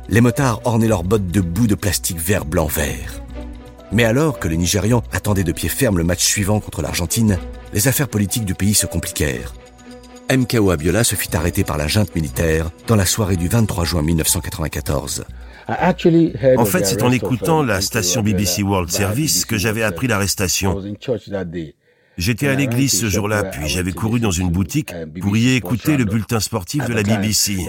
Les 0.09 0.21
motards 0.21 0.61
ornaient 0.65 0.87
leurs 0.87 1.03
bottes 1.03 1.27
de 1.27 1.39
bouts 1.39 1.67
de 1.67 1.75
plastique 1.75 2.17
vert, 2.17 2.45
blanc, 2.45 2.65
vert. 2.65 3.21
Mais 3.91 4.05
alors 4.05 4.39
que 4.39 4.47
les 4.47 4.57
Nigérians 4.57 5.03
attendaient 5.11 5.43
de 5.43 5.51
pied 5.51 5.69
ferme 5.69 5.99
le 5.99 6.03
match 6.03 6.25
suivant 6.25 6.59
contre 6.59 6.81
l'Argentine, 6.81 7.37
les 7.73 7.87
affaires 7.87 8.09
politiques 8.09 8.45
du 8.45 8.55
pays 8.55 8.73
se 8.73 8.87
compliquèrent. 8.87 9.53
MKO 10.35 10.71
Abiola 10.71 11.03
se 11.03 11.13
fit 11.13 11.37
arrêter 11.37 11.63
par 11.63 11.77
la 11.77 11.87
junte 11.87 12.15
militaire 12.15 12.71
dans 12.87 12.95
la 12.95 13.05
soirée 13.05 13.37
du 13.37 13.49
23 13.49 13.85
juin 13.85 14.01
1994. 14.01 15.25
En 15.67 16.65
fait, 16.65 16.85
c'est 16.85 17.03
en 17.03 17.11
écoutant 17.11 17.63
la 17.63 17.81
station 17.81 18.21
BBC 18.21 18.63
World 18.63 18.89
Service 18.89 19.45
que 19.45 19.57
j'avais 19.57 19.83
appris 19.83 20.07
l'arrestation. 20.07 20.81
J'étais 22.17 22.47
à 22.47 22.55
l'église 22.55 22.99
ce 22.99 23.09
jour-là, 23.09 23.43
puis 23.43 23.67
j'avais 23.67 23.91
couru 23.91 24.19
dans 24.19 24.31
une 24.31 24.49
boutique 24.49 24.91
pour 25.21 25.37
y 25.37 25.55
écouter 25.55 25.97
le 25.97 26.05
bulletin 26.05 26.39
sportif 26.39 26.85
de 26.87 26.93
la 26.93 27.03
BBC. 27.03 27.67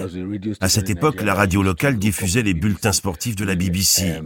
À 0.59 0.69
cette 0.69 0.89
époque, 0.89 1.21
la 1.21 1.35
radio 1.35 1.61
locale 1.61 1.99
diffusait 1.99 2.41
les 2.41 2.55
bulletins 2.55 2.93
sportifs 2.93 3.35
de 3.35 3.45
la 3.45 3.55
BBC. 3.55 4.21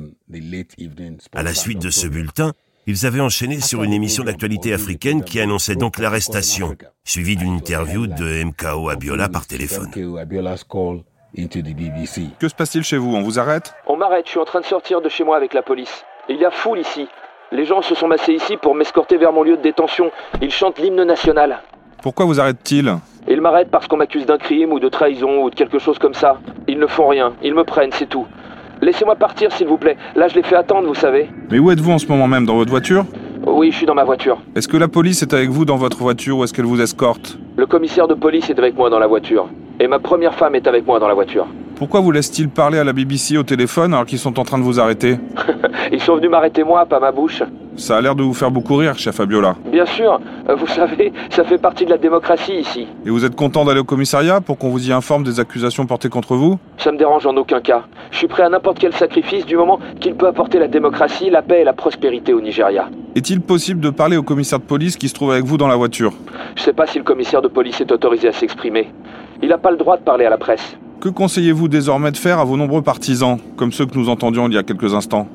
À 1.33 1.43
la 1.43 1.53
suite 1.53 1.81
de 1.81 1.89
ce 1.89 2.07
bulletin, 2.07 2.53
ils 2.87 3.05
avaient 3.05 3.21
enchaîné 3.21 3.59
sur 3.59 3.83
une 3.83 3.93
émission 3.93 4.23
d'actualité 4.23 4.73
africaine 4.73 5.23
qui 5.23 5.39
annonçait 5.39 5.75
donc 5.75 5.99
l'arrestation, 5.99 6.75
suivie 7.03 7.35
d'une 7.35 7.55
interview 7.55 8.07
de 8.07 8.43
MKO 8.43 8.89
Abiola 8.89 9.29
par 9.29 9.45
téléphone. 9.45 9.89
Que 11.35 12.47
se 12.47 12.53
passe-t-il 12.53 12.83
chez 12.83 12.97
vous? 12.97 13.15
On 13.15 13.23
vous 13.23 13.39
arrête? 13.39 13.73
On 13.87 13.97
m'arrête, 13.97 14.25
je 14.25 14.31
suis 14.31 14.39
en 14.39 14.45
train 14.45 14.59
de 14.59 14.65
sortir 14.65 15.01
de 15.01 15.09
chez 15.09 15.23
moi 15.23 15.35
avec 15.35 15.55
la 15.55 15.63
police. 15.63 16.05
Il 16.29 16.37
y 16.37 16.45
a 16.45 16.51
foule 16.51 16.77
ici. 16.77 17.07
Les 17.51 17.65
gens 17.65 17.81
se 17.81 17.95
sont 17.95 18.07
massés 18.07 18.33
ici 18.33 18.55
pour 18.57 18.75
m'escorter 18.75 19.17
vers 19.17 19.33
mon 19.33 19.41
lieu 19.41 19.57
de 19.57 19.61
détention. 19.63 20.11
Ils 20.43 20.51
chantent 20.51 20.77
l'hymne 20.77 21.03
national. 21.03 21.63
Pourquoi 22.03 22.25
vous 22.25 22.39
arrêtent-ils? 22.39 22.93
Ils 23.27 23.41
m'arrêtent 23.41 23.71
parce 23.71 23.87
qu'on 23.87 23.97
m'accuse 23.97 24.27
d'un 24.27 24.37
crime 24.37 24.73
ou 24.73 24.79
de 24.79 24.89
trahison 24.89 25.43
ou 25.43 25.49
de 25.49 25.55
quelque 25.55 25.79
chose 25.79 25.97
comme 25.97 26.13
ça. 26.13 26.37
Ils 26.67 26.77
ne 26.77 26.85
font 26.85 27.07
rien, 27.07 27.33
ils 27.41 27.55
me 27.55 27.63
prennent, 27.63 27.91
c'est 27.93 28.09
tout. 28.09 28.27
Laissez-moi 28.81 29.15
partir 29.15 29.51
s'il 29.51 29.67
vous 29.67 29.77
plaît. 29.77 29.97
Là 30.15 30.27
je 30.27 30.35
les 30.35 30.43
fais 30.43 30.55
attendre, 30.55 30.87
vous 30.87 30.93
savez. 30.93 31.29
Mais 31.49 31.57
où 31.57 31.71
êtes-vous 31.71 31.93
en 31.93 31.97
ce 31.97 32.05
moment 32.05 32.27
même? 32.27 32.45
Dans 32.45 32.57
votre 32.57 32.69
voiture? 32.69 33.05
Oui, 33.47 33.71
je 33.71 33.77
suis 33.77 33.85
dans 33.87 33.95
ma 33.95 34.03
voiture. 34.03 34.37
Est-ce 34.55 34.67
que 34.67 34.77
la 34.77 34.87
police 34.87 35.23
est 35.23 35.33
avec 35.33 35.49
vous 35.49 35.65
dans 35.65 35.77
votre 35.77 35.97
voiture 35.97 36.37
ou 36.37 36.43
est-ce 36.43 36.53
qu'elle 36.53 36.65
vous 36.65 36.79
escorte? 36.79 37.39
Le 37.57 37.65
commissaire 37.65 38.07
de 38.07 38.13
police 38.13 38.49
est 38.51 38.59
avec 38.59 38.75
moi 38.75 38.89
dans 38.91 38.99
la 38.99 39.07
voiture. 39.07 39.49
Et 39.83 39.87
ma 39.87 39.99
première 39.99 40.33
femme 40.33 40.55
est 40.55 40.65
avec 40.65 40.87
moi 40.87 40.97
dans 40.97 41.09
la 41.09 41.13
voiture. 41.13 41.45
Pourquoi 41.75 41.99
vous 41.99 42.13
laisse-t-il 42.13 42.47
parler 42.47 42.77
à 42.79 42.85
la 42.85 42.93
BBC 42.93 43.35
au 43.35 43.43
téléphone 43.43 43.93
alors 43.93 44.05
qu'ils 44.05 44.17
sont 44.17 44.39
en 44.39 44.43
train 44.43 44.57
de 44.57 44.63
vous 44.63 44.79
arrêter 44.79 45.17
Ils 45.91 45.99
sont 45.99 46.15
venus 46.15 46.29
m'arrêter 46.29 46.63
moi, 46.63 46.85
pas 46.85 47.01
ma 47.01 47.11
bouche. 47.11 47.43
Ça 47.75 47.97
a 47.97 48.01
l'air 48.01 48.15
de 48.15 48.23
vous 48.23 48.33
faire 48.33 48.49
beaucoup 48.49 48.77
rire, 48.77 48.97
chef 48.97 49.15
Fabiola. 49.15 49.57
Bien 49.65 49.85
sûr, 49.85 50.21
euh, 50.47 50.55
vous 50.55 50.67
savez, 50.67 51.11
ça 51.29 51.43
fait 51.43 51.57
partie 51.57 51.83
de 51.83 51.89
la 51.89 51.97
démocratie 51.97 52.53
ici. 52.53 52.87
Et 53.05 53.09
vous 53.09 53.25
êtes 53.25 53.35
content 53.35 53.65
d'aller 53.65 53.81
au 53.81 53.83
commissariat 53.83 54.39
pour 54.39 54.57
qu'on 54.57 54.69
vous 54.69 54.87
y 54.87 54.93
informe 54.93 55.25
des 55.25 55.41
accusations 55.41 55.85
portées 55.85 56.07
contre 56.07 56.37
vous? 56.37 56.57
Ça 56.77 56.93
me 56.93 56.97
dérange 56.97 57.25
en 57.25 57.35
aucun 57.35 57.59
cas. 57.59 57.83
Je 58.11 58.19
suis 58.19 58.27
prêt 58.27 58.43
à 58.43 58.49
n'importe 58.49 58.79
quel 58.79 58.93
sacrifice 58.93 59.45
du 59.45 59.57
moment 59.57 59.79
qu'il 59.99 60.15
peut 60.15 60.27
apporter 60.27 60.59
la 60.59 60.69
démocratie, 60.69 61.29
la 61.29 61.41
paix 61.41 61.59
et 61.59 61.65
la 61.65 61.73
prospérité 61.73 62.31
au 62.33 62.39
Nigeria. 62.39 62.87
Est-il 63.15 63.41
possible 63.41 63.81
de 63.81 63.89
parler 63.89 64.15
au 64.15 64.23
commissaire 64.23 64.59
de 64.59 64.63
police 64.63 64.95
qui 64.95 65.09
se 65.09 65.13
trouve 65.13 65.31
avec 65.31 65.43
vous 65.43 65.57
dans 65.57 65.67
la 65.67 65.75
voiture? 65.75 66.13
Je 66.55 66.61
sais 66.61 66.73
pas 66.73 66.87
si 66.87 66.99
le 66.99 67.03
commissaire 67.03 67.41
de 67.41 67.49
police 67.49 67.81
est 67.81 67.91
autorisé 67.91 68.29
à 68.29 68.31
s'exprimer. 68.31 68.87
Il 69.43 69.49
n'a 69.49 69.57
pas 69.57 69.71
le 69.71 69.77
droit 69.77 69.97
de 69.97 70.03
parler 70.03 70.23
à 70.23 70.29
la 70.29 70.37
presse. 70.37 70.77
Que 71.01 71.09
conseillez-vous 71.09 71.67
désormais 71.67 72.11
de 72.11 72.17
faire 72.17 72.39
à 72.39 72.45
vos 72.45 72.55
nombreux 72.55 72.81
partisans, 72.81 73.37
comme 73.57 73.73
ceux 73.73 73.85
que 73.85 73.97
nous 73.97 74.07
entendions 74.07 74.47
il 74.47 74.53
y 74.53 74.57
a 74.57 74.63
quelques 74.63 74.93
instants? 74.93 75.27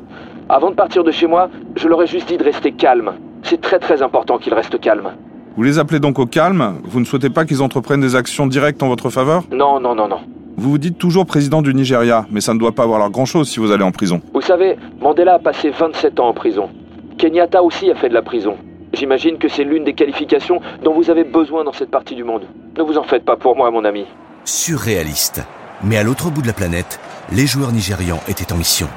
Avant 0.49 0.71
de 0.71 0.75
partir 0.75 1.05
de 1.05 1.11
chez 1.11 1.27
moi, 1.27 1.51
je 1.77 1.89
leur 1.89 2.03
ai 2.03 2.07
juste 2.07 2.27
dit 2.27 2.39
de 2.39 2.43
rester 2.43 2.73
calme. 2.73 3.13
C'est 3.43 3.61
très 3.61 3.79
très 3.79 4.01
important 4.01 4.39
qu'ils 4.39 4.55
restent 4.55 4.81
calmes. 4.81 5.11
Vous 5.57 5.63
les 5.63 5.79
appelez 5.79 6.01
donc 6.01 6.19
au 6.19 6.25
calme? 6.25 6.77
Vous 6.85 7.01
ne 7.01 7.05
souhaitez 7.05 7.29
pas 7.29 7.45
qu'ils 7.45 7.61
entreprennent 7.61 8.01
des 8.01 8.17
actions 8.17 8.47
directes 8.47 8.83
en 8.83 8.89
votre 8.89 9.11
faveur? 9.11 9.43
Non, 9.53 9.79
non, 9.79 9.95
non, 9.95 10.09
non. 10.09 10.21
Vous 10.57 10.71
vous 10.71 10.79
dites 10.79 10.97
toujours 10.97 11.27
président 11.27 11.61
du 11.61 11.75
Nigeria, 11.75 12.25
mais 12.31 12.41
ça 12.41 12.55
ne 12.55 12.59
doit 12.59 12.73
pas 12.73 12.85
avoir 12.85 13.11
grand-chose 13.11 13.47
si 13.47 13.61
vous 13.61 13.73
allez 13.73 13.85
en 13.85 13.93
prison. 13.93 14.23
Vous 14.33 14.41
savez, 14.41 14.77
Mandela 15.03 15.35
a 15.35 15.39
passé 15.39 15.69
27 15.69 16.19
ans 16.19 16.29
en 16.29 16.33
prison. 16.33 16.71
Kenyatta 17.19 17.63
aussi 17.63 17.91
a 17.91 17.95
fait 17.95 18.09
de 18.09 18.15
la 18.15 18.23
prison. 18.23 18.57
J'imagine 18.99 19.39
que 19.39 19.49
c'est 19.49 19.63
l'une 19.63 19.85
des 19.85 19.95
qualifications 19.95 20.61
dont 20.83 20.93
vous 20.93 21.09
avez 21.09 21.23
besoin 21.23 21.63
dans 21.63 21.73
cette 21.73 21.91
partie 21.91 22.17
du 22.17 22.25
monde. 22.25 22.49
Ne 22.77 22.83
vous 22.83 22.99
en 22.99 23.05
faites 23.05 23.25
pas 23.25 23.37
pour 23.37 23.55
moi, 23.55 23.71
mon 23.71 23.85
ami. 23.85 24.07
Surréaliste. 24.45 25.41
Mais 25.85 25.97
à 25.97 26.03
l'autre 26.03 26.31
bout 26.31 26.43
de 26.43 26.49
la 26.49 26.53
planète, 26.53 26.99
les 27.31 27.47
joueurs 27.47 27.71
nigérians 27.71 28.19
étaient 28.27 28.53
en 28.53 28.57
mission. 28.57 28.89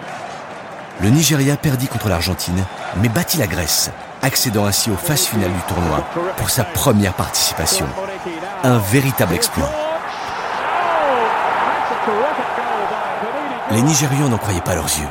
Le 1.04 1.10
Nigeria 1.10 1.56
perdit 1.56 1.88
contre 1.88 2.10
l'Argentine, 2.10 2.66
mais 3.00 3.10
battit 3.10 3.38
la 3.38 3.46
Grèce, 3.46 3.92
accédant 4.24 4.66
ainsi 4.66 4.90
aux 4.90 4.96
phases 4.96 5.28
finales 5.28 5.54
du 5.54 5.62
tournoi 5.72 6.04
pour 6.38 6.50
sa 6.50 6.64
première 6.64 7.14
participation. 7.14 7.86
Un 8.64 8.80
véritable 8.80 9.36
exploit. 9.36 9.70
Les 13.70 13.84
Nigérians 13.84 14.30
n'en 14.30 14.40
croyaient 14.40 14.62
pas 14.62 14.74
leurs 14.74 14.86
yeux. 14.86 15.08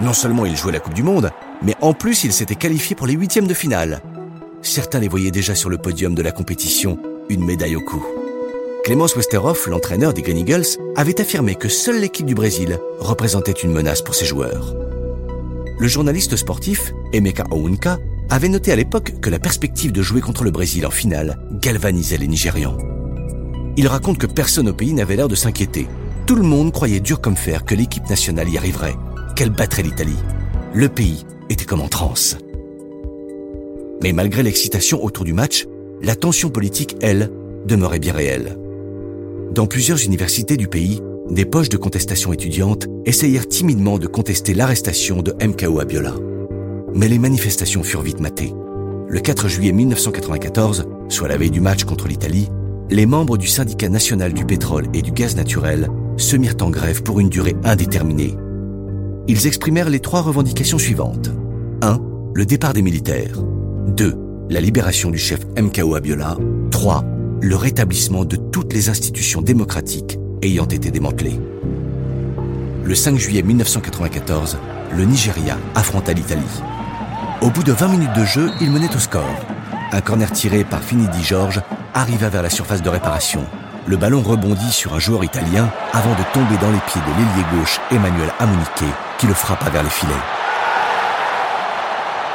Non 0.00 0.12
seulement 0.12 0.46
ils 0.46 0.56
jouaient 0.56 0.72
la 0.72 0.80
Coupe 0.80 0.94
du 0.94 1.04
Monde, 1.04 1.30
mais 1.62 1.76
en 1.80 1.92
plus 1.92 2.24
ils 2.24 2.32
s'étaient 2.32 2.56
qualifiés 2.56 2.96
pour 2.96 3.06
les 3.06 3.14
huitièmes 3.14 3.46
de 3.46 3.54
finale. 3.54 4.00
Certains 4.66 4.98
les 4.98 5.06
voyaient 5.06 5.30
déjà 5.30 5.54
sur 5.54 5.70
le 5.70 5.78
podium 5.78 6.16
de 6.16 6.22
la 6.22 6.32
compétition, 6.32 6.98
une 7.28 7.44
médaille 7.44 7.76
au 7.76 7.80
cou. 7.80 8.04
Clémence 8.82 9.14
Westerhoff, 9.14 9.68
l'entraîneur 9.68 10.12
des 10.12 10.22
Green 10.22 10.38
Eagles, 10.38 10.66
avait 10.96 11.20
affirmé 11.20 11.54
que 11.54 11.68
seule 11.68 12.00
l'équipe 12.00 12.26
du 12.26 12.34
Brésil 12.34 12.80
représentait 12.98 13.52
une 13.52 13.70
menace 13.70 14.02
pour 14.02 14.16
ses 14.16 14.26
joueurs. 14.26 14.74
Le 15.78 15.86
journaliste 15.86 16.34
sportif, 16.34 16.92
Emeka 17.12 17.44
Ounka, 17.52 18.00
avait 18.28 18.48
noté 18.48 18.72
à 18.72 18.76
l'époque 18.76 19.20
que 19.20 19.30
la 19.30 19.38
perspective 19.38 19.92
de 19.92 20.02
jouer 20.02 20.20
contre 20.20 20.42
le 20.42 20.50
Brésil 20.50 20.84
en 20.84 20.90
finale 20.90 21.38
galvanisait 21.62 22.18
les 22.18 22.26
Nigérians. 22.26 22.76
Il 23.76 23.86
raconte 23.86 24.18
que 24.18 24.26
personne 24.26 24.68
au 24.68 24.74
pays 24.74 24.94
n'avait 24.94 25.14
l'air 25.14 25.28
de 25.28 25.36
s'inquiéter. 25.36 25.86
Tout 26.26 26.34
le 26.34 26.42
monde 26.42 26.72
croyait 26.72 26.98
dur 26.98 27.20
comme 27.20 27.36
fer 27.36 27.64
que 27.64 27.76
l'équipe 27.76 28.10
nationale 28.10 28.48
y 28.48 28.58
arriverait, 28.58 28.96
qu'elle 29.36 29.50
battrait 29.50 29.84
l'Italie. 29.84 30.18
Le 30.74 30.88
pays 30.88 31.24
était 31.50 31.66
comme 31.66 31.82
en 31.82 31.88
transe. 31.88 32.36
Mais 34.02 34.12
malgré 34.12 34.42
l'excitation 34.42 35.02
autour 35.04 35.24
du 35.24 35.32
match, 35.32 35.66
la 36.02 36.14
tension 36.14 36.50
politique, 36.50 36.96
elle, 37.00 37.30
demeurait 37.66 37.98
bien 37.98 38.12
réelle. 38.12 38.56
Dans 39.52 39.66
plusieurs 39.66 40.04
universités 40.04 40.56
du 40.56 40.68
pays, 40.68 41.00
des 41.30 41.44
poches 41.44 41.68
de 41.68 41.76
contestation 41.76 42.32
étudiantes 42.32 42.86
essayèrent 43.04 43.48
timidement 43.48 43.98
de 43.98 44.06
contester 44.06 44.54
l'arrestation 44.54 45.22
de 45.22 45.32
MKO 45.44 45.80
Abiola. 45.80 46.14
Mais 46.94 47.08
les 47.08 47.18
manifestations 47.18 47.82
furent 47.82 48.02
vite 48.02 48.20
matées. 48.20 48.52
Le 49.08 49.20
4 49.20 49.48
juillet 49.48 49.72
1994, 49.72 50.86
soit 51.08 51.28
la 51.28 51.36
veille 51.36 51.50
du 51.50 51.60
match 51.60 51.84
contre 51.84 52.08
l'Italie, 52.08 52.48
les 52.90 53.06
membres 53.06 53.36
du 53.36 53.48
syndicat 53.48 53.88
national 53.88 54.32
du 54.32 54.44
pétrole 54.44 54.86
et 54.94 55.02
du 55.02 55.10
gaz 55.10 55.36
naturel 55.36 55.88
se 56.16 56.36
mirent 56.36 56.56
en 56.60 56.70
grève 56.70 57.02
pour 57.02 57.18
une 57.20 57.28
durée 57.28 57.56
indéterminée. 57.64 58.34
ils 59.28 59.46
exprimèrent 59.46 59.90
les 59.90 60.00
trois 60.00 60.22
revendications 60.22 60.78
suivantes. 60.78 61.30
1. 61.82 62.00
Le 62.34 62.46
départ 62.46 62.72
des 62.72 62.82
militaires. 62.82 63.36
2. 63.86 64.14
La 64.50 64.60
libération 64.60 65.10
du 65.10 65.18
chef 65.18 65.40
MKO 65.56 65.94
Abiola. 65.94 66.36
3. 66.70 67.04
Le 67.40 67.56
rétablissement 67.56 68.24
de 68.24 68.36
toutes 68.36 68.72
les 68.72 68.88
institutions 68.88 69.42
démocratiques 69.42 70.18
ayant 70.42 70.66
été 70.66 70.90
démantelées. 70.90 71.38
Le 72.84 72.94
5 72.94 73.16
juillet 73.16 73.42
1994, 73.42 74.58
le 74.96 75.04
Nigeria 75.04 75.56
affronta 75.74 76.12
l'Italie. 76.12 76.42
Au 77.40 77.50
bout 77.50 77.62
de 77.62 77.72
20 77.72 77.88
minutes 77.88 78.12
de 78.16 78.24
jeu, 78.24 78.50
il 78.60 78.70
menait 78.70 78.94
au 78.94 78.98
score. 78.98 79.24
Un 79.92 80.00
corner 80.00 80.30
tiré 80.32 80.64
par 80.64 80.82
Finidi 80.82 81.22
George 81.22 81.60
arriva 81.94 82.28
vers 82.28 82.42
la 82.42 82.50
surface 82.50 82.82
de 82.82 82.88
réparation. 82.88 83.44
Le 83.86 83.96
ballon 83.96 84.20
rebondit 84.20 84.72
sur 84.72 84.94
un 84.94 84.98
joueur 84.98 85.22
italien 85.22 85.70
avant 85.92 86.12
de 86.12 86.32
tomber 86.32 86.56
dans 86.60 86.72
les 86.72 86.80
pieds 86.86 87.00
de 87.00 87.06
l'ailier 87.06 87.46
gauche 87.56 87.80
Emmanuel 87.92 88.32
Amunike 88.40 88.94
qui 89.18 89.26
le 89.26 89.34
frappa 89.34 89.70
vers 89.70 89.84
les 89.84 89.90
filets. 89.90 90.12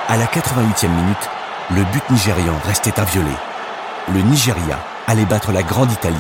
À 0.08 0.18
la 0.18 0.26
88e 0.26 0.90
minute, 0.90 1.30
le 1.76 1.84
but 1.94 2.04
nigérian 2.10 2.56
restait 2.66 3.00
inviolé. 3.00 3.32
Le 4.14 4.22
Nigeria 4.22 4.78
allait 5.08 5.26
battre 5.26 5.52
la 5.52 5.64
Grande 5.64 5.92
Italie 5.92 6.18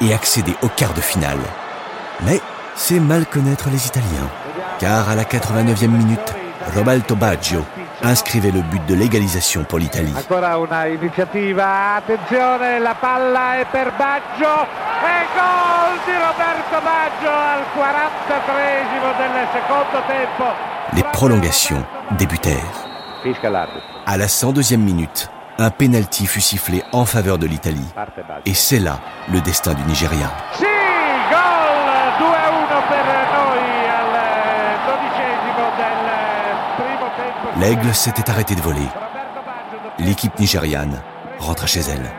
et 0.00 0.14
accéder 0.14 0.54
au 0.62 0.68
quart 0.68 0.92
de 0.94 1.00
finale. 1.00 1.40
Mais 2.24 2.40
c'est 2.76 3.00
mal 3.00 3.26
connaître 3.26 3.68
les 3.70 3.86
Italiens, 3.86 4.28
car 4.78 5.08
à 5.08 5.14
la 5.14 5.24
89e 5.24 5.88
minute, 5.88 6.34
Roberto 6.74 7.16
Baggio 7.16 7.64
inscrivait 8.02 8.50
le 8.50 8.60
but 8.62 8.84
de 8.86 8.94
l'égalisation 8.94 9.64
pour 9.64 9.78
l'Italie. 9.78 10.14
Ancora 10.16 10.58
una 10.58 10.86
iniziativa, 10.86 11.96
attenzione, 11.96 12.78
la 12.78 12.94
palla 12.94 13.58
è 13.58 13.66
per 13.70 13.92
Baggio 13.96 14.62
e 15.02 15.26
gol 15.34 15.98
di 16.04 16.12
Roberto 16.12 16.80
Baggio 16.82 17.30
al 17.30 17.64
43esimo 17.74 19.16
del 19.16 19.48
secondo 19.52 20.02
tempo. 20.06 20.44
Les 20.94 21.04
prolongations 21.12 21.84
débutèrent. 22.10 22.90
À 24.04 24.16
la 24.16 24.26
102e 24.26 24.78
minute, 24.78 25.30
un 25.58 25.70
penalty 25.70 26.26
fut 26.26 26.40
sifflé 26.40 26.82
en 26.92 27.04
faveur 27.04 27.38
de 27.38 27.46
l'Italie. 27.46 27.86
Et 28.46 28.54
c'est 28.54 28.80
là 28.80 29.00
le 29.30 29.40
destin 29.40 29.74
du 29.74 29.82
Nigeria. 29.84 30.32
Sì, 30.54 30.64
gol 31.30 31.88
2-1 32.18 32.88
per 32.88 33.04
noi 33.32 33.62
al 33.88 34.10
dodicesimo 34.86 35.64
del 35.78 35.98
primo 36.76 37.06
tempo. 37.16 37.60
L'aigle 37.60 37.94
s'était 37.94 38.28
arrêté 38.28 38.56
de 38.56 38.60
voler. 38.60 38.88
L'équipe 40.00 40.36
nigériane 40.40 41.00
rentra 41.38 41.66
chez 41.68 41.82
elle. 41.82 42.10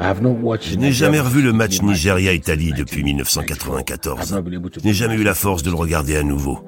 Je 0.00 0.76
n'ai 0.76 0.92
jamais 0.92 1.20
revu 1.20 1.42
le 1.42 1.52
match 1.52 1.82
Nigeria-Italie 1.82 2.72
depuis 2.72 3.02
1994. 3.02 4.34
Je 4.78 4.86
n'ai 4.86 4.94
jamais 4.94 5.14
eu 5.16 5.24
la 5.24 5.34
force 5.34 5.62
de 5.62 5.70
le 5.70 5.76
regarder 5.76 6.16
à 6.16 6.22
nouveau. 6.22 6.60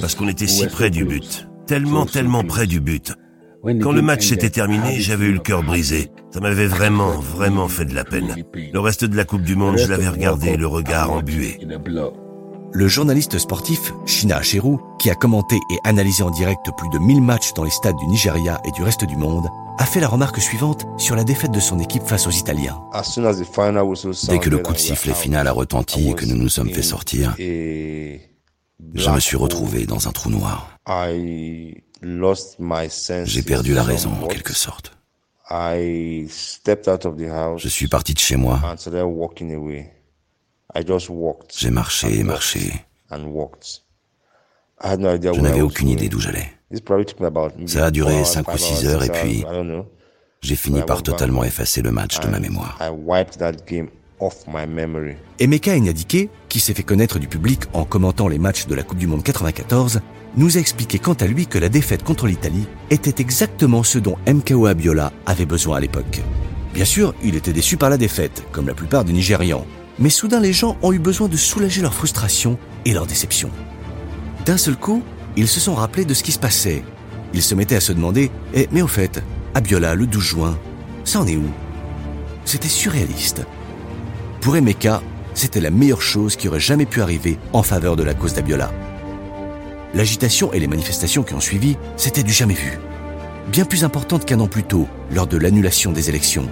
Parce 0.00 0.14
qu'on 0.14 0.28
était 0.28 0.46
si 0.46 0.66
près 0.66 0.90
du 0.90 1.04
but. 1.04 1.48
Tellement, 1.66 2.06
tellement 2.06 2.44
près 2.44 2.66
du 2.66 2.80
but. 2.80 3.14
Quand 3.80 3.92
le 3.92 4.02
match 4.02 4.26
s'était 4.26 4.50
terminé, 4.50 5.00
j'avais 5.00 5.26
eu 5.26 5.32
le 5.32 5.38
cœur 5.38 5.62
brisé. 5.62 6.10
Ça 6.30 6.40
m'avait 6.40 6.66
vraiment, 6.66 7.12
vraiment 7.12 7.68
fait 7.68 7.86
de 7.86 7.94
la 7.94 8.04
peine. 8.04 8.34
Le 8.72 8.80
reste 8.80 9.04
de 9.06 9.16
la 9.16 9.24
Coupe 9.24 9.42
du 9.42 9.56
Monde, 9.56 9.78
je 9.78 9.86
l'avais 9.86 10.08
regardé, 10.08 10.56
le 10.56 10.66
regard 10.66 11.10
embué. 11.12 11.58
Le 12.72 12.88
journaliste 12.88 13.38
sportif 13.38 13.94
Shina 14.04 14.38
Acheru, 14.38 14.78
qui 14.98 15.08
a 15.08 15.14
commenté 15.14 15.56
et 15.70 15.78
analysé 15.84 16.22
en 16.24 16.30
direct 16.30 16.68
plus 16.76 16.88
de 16.90 16.98
1000 16.98 17.22
matchs 17.22 17.54
dans 17.54 17.62
les 17.62 17.70
stades 17.70 17.96
du 17.96 18.06
Nigeria 18.06 18.60
et 18.66 18.72
du 18.72 18.82
reste 18.82 19.04
du 19.04 19.16
monde, 19.16 19.46
a 19.78 19.86
fait 19.86 20.00
la 20.00 20.08
remarque 20.08 20.40
suivante 20.40 20.84
sur 20.98 21.16
la 21.16 21.24
défaite 21.24 21.52
de 21.52 21.60
son 21.60 21.78
équipe 21.78 22.02
face 22.02 22.26
aux 22.26 22.30
Italiens. 22.30 22.80
Dès 24.28 24.38
que 24.40 24.50
le 24.50 24.58
coup 24.58 24.72
de 24.72 24.78
sifflet 24.78 25.14
final 25.14 25.46
a 25.46 25.52
retenti 25.52 26.10
et 26.10 26.14
que 26.14 26.26
nous 26.26 26.36
nous 26.36 26.48
sommes 26.48 26.70
fait 26.70 26.82
sortir, 26.82 27.34
je 27.38 28.18
me 29.10 29.20
suis 29.20 29.36
retrouvé 29.36 29.86
dans 29.86 30.08
un 30.08 30.12
trou 30.12 30.30
noir. 30.30 30.73
J'ai 33.26 33.42
perdu 33.42 33.72
la 33.74 33.82
raison 33.82 34.10
en 34.22 34.26
quelque 34.28 34.52
sorte. 34.54 34.92
Je 37.58 37.68
suis 37.68 37.88
parti 37.88 38.14
de 38.14 38.18
chez 38.18 38.36
moi. 38.36 38.58
J'ai 41.56 41.70
marché 41.70 42.18
et 42.18 42.22
marché. 42.24 42.84
Je 45.34 45.40
n'avais 45.40 45.60
aucune 45.60 45.88
idée 45.88 46.08
d'où 46.08 46.20
j'allais. 46.20 46.50
Ça 47.68 47.86
a 47.86 47.90
duré 47.90 48.24
5 48.24 48.52
ou 48.52 48.58
6 48.58 48.86
heures 48.86 49.04
et 49.04 49.08
puis 49.10 49.44
j'ai 50.42 50.56
fini 50.56 50.82
par 50.82 51.02
totalement 51.02 51.44
effacer 51.44 51.80
le 51.82 51.90
match 51.92 52.18
de 52.20 52.28
ma 52.28 52.40
mémoire. 52.40 52.78
Emeka 55.38 55.76
Enyadike, 55.76 56.30
qui 56.48 56.60
s'est 56.60 56.74
fait 56.74 56.82
connaître 56.82 57.18
du 57.18 57.26
public 57.26 57.62
en 57.72 57.84
commentant 57.84 58.28
les 58.28 58.38
matchs 58.38 58.66
de 58.66 58.74
la 58.74 58.82
Coupe 58.82 58.98
du 58.98 59.06
Monde 59.06 59.22
94, 59.22 60.00
nous 60.36 60.56
a 60.56 60.60
expliqué 60.60 60.98
quant 60.98 61.14
à 61.14 61.26
lui 61.26 61.46
que 61.46 61.58
la 61.58 61.68
défaite 61.68 62.02
contre 62.02 62.26
l'Italie 62.26 62.66
était 62.90 63.20
exactement 63.20 63.82
ce 63.82 63.98
dont 63.98 64.16
MKO 64.26 64.66
Abiola 64.66 65.12
avait 65.26 65.46
besoin 65.46 65.76
à 65.76 65.80
l'époque. 65.80 66.22
Bien 66.72 66.84
sûr, 66.84 67.14
il 67.22 67.36
était 67.36 67.52
déçu 67.52 67.76
par 67.76 67.90
la 67.90 67.96
défaite, 67.96 68.44
comme 68.50 68.66
la 68.66 68.74
plupart 68.74 69.04
des 69.04 69.12
Nigérians, 69.12 69.66
mais 69.98 70.10
soudain 70.10 70.40
les 70.40 70.52
gens 70.52 70.76
ont 70.82 70.92
eu 70.92 70.98
besoin 70.98 71.28
de 71.28 71.36
soulager 71.36 71.82
leur 71.82 71.94
frustration 71.94 72.58
et 72.84 72.92
leur 72.92 73.06
déception. 73.06 73.50
D'un 74.44 74.56
seul 74.56 74.76
coup, 74.76 75.02
ils 75.36 75.48
se 75.48 75.60
sont 75.60 75.74
rappelés 75.74 76.04
de 76.04 76.14
ce 76.14 76.22
qui 76.22 76.32
se 76.32 76.38
passait. 76.38 76.82
Ils 77.32 77.42
se 77.42 77.54
mettaient 77.54 77.76
à 77.76 77.80
se 77.80 77.92
demander 77.92 78.30
eh, 78.54 78.68
mais 78.72 78.82
au 78.82 78.88
fait, 78.88 79.22
Abiola, 79.54 79.94
le 79.94 80.06
12 80.06 80.22
juin, 80.22 80.58
ça 81.04 81.20
en 81.20 81.26
est 81.26 81.36
où? 81.36 81.48
C'était 82.44 82.68
surréaliste. 82.68 83.46
Pour 84.44 84.58
Emeka, 84.58 85.00
c'était 85.32 85.58
la 85.58 85.70
meilleure 85.70 86.02
chose 86.02 86.36
qui 86.36 86.48
aurait 86.48 86.60
jamais 86.60 86.84
pu 86.84 87.00
arriver 87.00 87.38
en 87.54 87.62
faveur 87.62 87.96
de 87.96 88.02
la 88.02 88.12
cause 88.12 88.34
d'Abiola. 88.34 88.70
L'agitation 89.94 90.52
et 90.52 90.60
les 90.60 90.66
manifestations 90.66 91.22
qui 91.22 91.32
ont 91.32 91.40
suivi, 91.40 91.78
c'était 91.96 92.22
du 92.22 92.30
jamais 92.30 92.52
vu. 92.52 92.78
Bien 93.50 93.64
plus 93.64 93.84
importante 93.84 94.26
qu'un 94.26 94.40
an 94.40 94.46
plus 94.46 94.62
tôt, 94.62 94.86
lors 95.10 95.26
de 95.26 95.38
l'annulation 95.38 95.92
des 95.92 96.10
élections. 96.10 96.46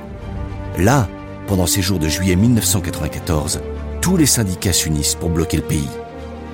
Là, 0.78 1.07
pendant 1.46 1.66
ces 1.66 1.83
jours 1.83 1.98
de 1.98 2.09
juillet 2.09 2.35
1994, 2.35 3.61
tous 4.00 4.16
les 4.16 4.24
syndicats 4.24 4.72
s'unissent 4.72 5.16
pour 5.16 5.28
bloquer 5.28 5.59
le 5.59 5.62
pays. 5.62 5.90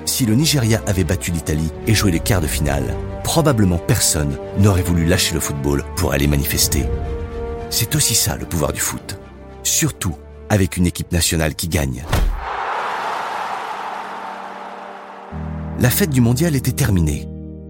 Si 0.03 0.25
le 0.25 0.35
Nigeria 0.35 0.81
avait 0.87 1.05
battu 1.05 1.31
l'Italie 1.31 1.71
et 1.87 1.95
joué 1.95 2.11
les 2.11 2.19
quarts 2.19 2.41
de 2.41 2.47
finale, 2.47 2.97
probablement 3.23 3.77
personne 3.77 4.35
n'aurait 4.57 4.81
voulu 4.81 5.05
lâcher 5.05 5.35
le 5.35 5.39
football 5.39 5.85
pour 5.95 6.11
aller 6.11 6.27
manifester. 6.27 6.83
C'est 7.69 7.95
aussi 7.95 8.13
ça 8.13 8.35
le 8.35 8.45
pouvoir 8.45 8.73
du 8.73 8.81
foot. 8.81 9.17
Surtout 9.63 10.17
avec 10.49 10.77
une 10.77 10.87
équipe 10.87 11.11
nationale 11.11 11.55
qui 11.55 11.67
gagne. 11.67 12.03
La 15.79 15.89
fête 15.89 16.09
du 16.09 16.19
mondial 16.19 16.55
était 16.55 16.73
terminée. 16.73 17.27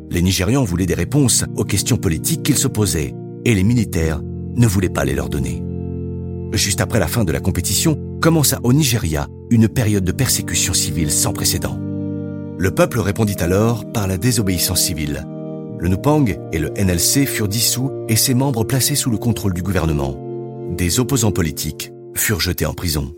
Les 0.09 0.23
Nigérians 0.23 0.63
voulaient 0.63 0.87
des 0.87 0.95
réponses 0.95 1.45
aux 1.55 1.63
questions 1.63 1.97
politiques 1.97 2.41
qu'ils 2.41 2.57
se 2.57 2.67
posaient, 2.67 3.13
et 3.45 3.53
les 3.53 3.63
militaires 3.63 4.21
ne 4.55 4.65
voulaient 4.65 4.89
pas 4.89 5.05
les 5.05 5.13
leur 5.13 5.29
donner. 5.29 5.63
Juste 6.53 6.81
après 6.81 6.99
la 6.99 7.07
fin 7.07 7.23
de 7.23 7.31
la 7.31 7.39
compétition, 7.39 7.99
commença 8.19 8.59
au 8.63 8.73
Nigeria 8.73 9.27
une 9.51 9.67
période 9.67 10.03
de 10.03 10.11
persécution 10.11 10.73
civile 10.73 11.11
sans 11.11 11.33
précédent. 11.33 11.77
Le 12.57 12.71
peuple 12.71 12.99
répondit 12.99 13.37
alors 13.39 13.89
par 13.91 14.07
la 14.07 14.17
désobéissance 14.17 14.81
civile. 14.81 15.27
Le 15.79 15.87
Nupang 15.87 16.25
et 16.51 16.57
le 16.59 16.71
NLC 16.71 17.25
furent 17.25 17.47
dissous 17.47 17.91
et 18.09 18.15
ses 18.15 18.33
membres 18.33 18.63
placés 18.63 18.95
sous 18.95 19.11
le 19.11 19.17
contrôle 19.17 19.53
du 19.53 19.61
gouvernement. 19.61 20.17
Des 20.75 20.99
opposants 20.99 21.31
politiques 21.31 21.93
furent 22.19 22.41
jetés 22.41 22.65
en 22.65 22.73
prison. 22.73 23.13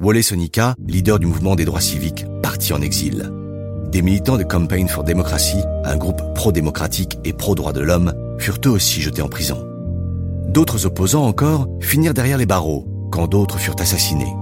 Wole 0.00 0.22
Sonika, 0.22 0.74
leader 0.88 1.18
du 1.18 1.26
mouvement 1.26 1.54
des 1.54 1.64
droits 1.64 1.80
civiques, 1.80 2.24
partit 2.42 2.72
en 2.72 2.80
exil. 2.80 3.30
Des 3.92 4.02
militants 4.02 4.38
de 4.38 4.42
Campaign 4.42 4.88
for 4.88 5.04
Democracy, 5.04 5.58
un 5.84 5.96
groupe 5.96 6.22
pro-démocratique 6.34 7.18
et 7.24 7.34
pro-droits 7.34 7.74
de 7.74 7.82
l'homme, 7.82 8.12
furent 8.38 8.58
eux 8.66 8.70
aussi 8.70 9.02
jetés 9.02 9.22
en 9.22 9.28
prison. 9.28 9.64
D'autres 10.48 10.86
opposants 10.86 11.26
encore 11.26 11.68
finirent 11.80 12.14
derrière 12.14 12.38
les 12.38 12.46
barreaux, 12.46 12.86
quand 13.12 13.28
d'autres 13.28 13.58
furent 13.58 13.78
assassinés. 13.78 14.34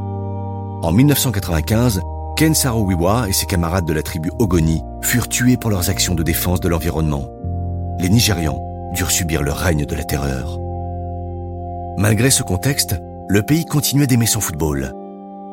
En 0.82 0.92
1995, 0.92 2.00
Ken 2.36 2.54
Saro-Wiwa 2.54 3.28
et 3.28 3.32
ses 3.32 3.46
camarades 3.46 3.86
de 3.86 3.92
la 3.92 4.02
tribu 4.02 4.30
Ogoni 4.38 4.80
furent 5.02 5.28
tués 5.28 5.56
pour 5.56 5.70
leurs 5.70 5.90
actions 5.90 6.14
de 6.14 6.22
défense 6.22 6.60
de 6.60 6.68
l'environnement. 6.68 7.28
Les 7.98 8.08
Nigérians 8.08 8.62
durent 8.94 9.10
subir 9.10 9.42
le 9.42 9.52
règne 9.52 9.84
de 9.84 9.94
la 9.94 10.04
terreur. 10.04 10.58
Malgré 11.98 12.30
ce 12.30 12.42
contexte, 12.42 12.94
le 13.30 13.42
pays 13.42 13.64
continuait 13.64 14.08
d'aimer 14.08 14.26
son 14.26 14.40
football. 14.40 14.92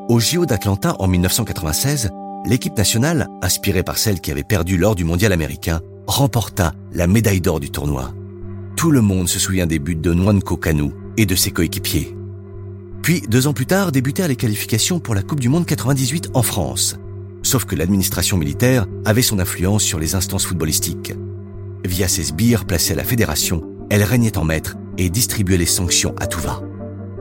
Au 0.09 0.19
JO 0.19 0.47
d'Atlanta 0.47 0.95
en 0.97 1.05
1996, 1.05 2.09
l'équipe 2.43 2.75
nationale, 2.75 3.27
inspirée 3.43 3.83
par 3.83 3.99
celle 3.99 4.19
qui 4.19 4.31
avait 4.31 4.41
perdu 4.41 4.79
lors 4.79 4.95
du 4.95 5.03
mondial 5.03 5.31
américain, 5.31 5.81
remporta 6.07 6.73
la 6.91 7.05
médaille 7.05 7.39
d'or 7.39 7.59
du 7.59 7.69
tournoi. 7.69 8.15
Tout 8.77 8.89
le 8.89 9.01
monde 9.01 9.29
se 9.29 9.37
souvient 9.37 9.67
des 9.67 9.77
buts 9.77 9.95
de 9.95 10.11
Nwanko 10.11 10.57
Kanu 10.57 10.89
et 11.17 11.27
de 11.27 11.35
ses 11.35 11.51
coéquipiers. 11.51 12.17
Puis, 13.03 13.21
deux 13.29 13.45
ans 13.45 13.53
plus 13.53 13.67
tard, 13.67 13.91
débutèrent 13.91 14.27
les 14.27 14.35
qualifications 14.35 14.99
pour 14.99 15.13
la 15.13 15.21
Coupe 15.21 15.39
du 15.39 15.49
Monde 15.49 15.67
98 15.67 16.31
en 16.33 16.41
France. 16.41 16.97
Sauf 17.43 17.65
que 17.65 17.75
l'administration 17.75 18.37
militaire 18.37 18.87
avait 19.05 19.21
son 19.21 19.37
influence 19.37 19.83
sur 19.83 19.99
les 19.99 20.15
instances 20.15 20.47
footballistiques. 20.47 21.13
Via 21.85 22.07
ses 22.07 22.23
sbires 22.23 22.65
placés 22.65 22.93
à 22.93 22.95
la 22.97 23.03
fédération, 23.03 23.63
elle 23.91 24.01
régnait 24.01 24.39
en 24.39 24.45
maître 24.45 24.77
et 24.97 25.11
distribuait 25.11 25.57
les 25.57 25.67
sanctions 25.67 26.15
à 26.19 26.25
tout 26.25 26.41
va. 26.41 26.63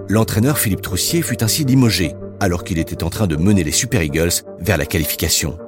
L'entraîneur 0.08 0.58
Philippe 0.58 0.82
Troussier 0.82 1.20
fut 1.20 1.42
ainsi 1.42 1.64
limogé 1.64 2.14
alors 2.38 2.62
qu'il 2.62 2.78
était 2.78 3.02
en 3.02 3.10
train 3.10 3.26
de 3.26 3.36
mener 3.36 3.64
les 3.64 3.72
Super 3.72 4.02
Eagles 4.02 4.42
vers 4.60 4.76
la 4.76 4.86
qualification. 4.86 5.58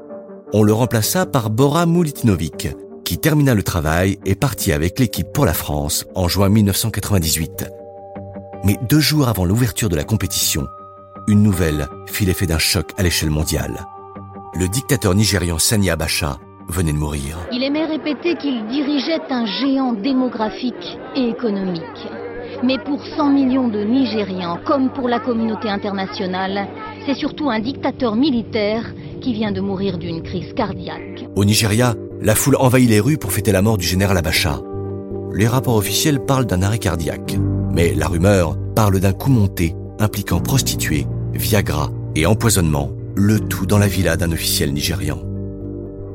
on 0.53 0.63
le 0.63 0.73
remplaça 0.73 1.27
par 1.27 1.51
Bora 1.51 1.87
Mulitinovic, 1.87 2.69
qui 3.05 3.19
termina 3.19 3.55
le 3.55 3.63
travail 3.63 4.19
et 4.25 4.35
partit 4.35 4.73
avec 4.73 4.99
l'équipe 4.99 5.33
pour 5.33 5.45
la 5.45 5.53
France 5.53 6.07
en 6.15 6.29
juin 6.29 6.49
1998. 6.49 7.67
Mais 8.65 8.77
deux 8.89 9.01
jours 9.01 9.29
avant 9.29 9.45
l'ouverture 9.45 9.89
de 9.89 9.97
la 9.97 10.05
compétition, 10.05 10.67
une 11.27 11.43
nouvelle 11.43 11.89
fit 12.07 12.25
l'effet 12.25 12.47
d'un 12.47 12.59
choc 12.59 12.93
à 12.97 13.03
l'échelle 13.03 13.31
mondiale. 13.31 13.87
Le 14.55 14.69
dictateur 14.69 15.15
nigérian 15.15 15.59
Sani 15.59 15.91
Abacha 15.91 16.39
venait 16.69 16.93
de 16.93 16.99
mourir. 16.99 17.39
Il 17.53 17.63
aimait 17.63 17.87
répéter 17.87 18.37
qu'il 18.37 18.67
dirigeait 18.69 19.21
un 19.31 19.47
géant 19.47 19.93
démographique 19.93 20.99
et 21.17 21.29
économique. 21.29 22.09
Mais 22.65 22.79
pour 22.79 23.01
100 23.17 23.31
millions 23.31 23.69
de 23.69 23.85
Nigérians, 23.85 24.59
comme 24.67 24.91
pour 24.91 25.09
la 25.09 25.21
communauté 25.21 25.69
internationale, 25.69 26.67
c'est 27.07 27.15
surtout 27.15 27.51
un 27.51 27.61
dictateur 27.61 28.17
militaire 28.17 28.85
qui 29.21 29.33
vient 29.33 29.53
de 29.53 29.61
mourir 29.61 29.97
d'une 29.97 30.23
crise 30.23 30.53
cardiaque. 30.55 31.27
Au 31.37 31.45
Nigeria, 31.45 31.95
la 32.21 32.35
foule 32.35 32.57
envahit 32.57 32.89
les 32.89 32.99
rues 32.99 33.17
pour 33.17 33.33
fêter 33.33 33.53
la 33.53 33.63
mort 33.63 33.79
du 33.79 33.87
général 33.87 34.17
Abacha. 34.17 34.61
Les 35.33 35.47
rapports 35.47 35.77
officiels 35.77 36.19
parlent 36.21 36.47
d'un 36.47 36.63
arrêt 36.63 36.79
cardiaque, 36.79 37.37
mais 37.73 37.95
la 37.95 38.09
rumeur 38.09 38.57
parle 38.75 38.99
d'un 38.99 39.13
coup 39.13 39.31
monté 39.31 39.77
impliquant 40.01 40.41
prostituées, 40.41 41.07
Viagra 41.35 41.91
et 42.17 42.27
empoisonnement, 42.27 42.91
le 43.15 43.39
tout 43.39 43.67
dans 43.67 43.79
la 43.79 43.87
villa 43.89 44.17
d'un 44.17 44.33
officiel 44.33 44.73
nigérian. 44.73 45.19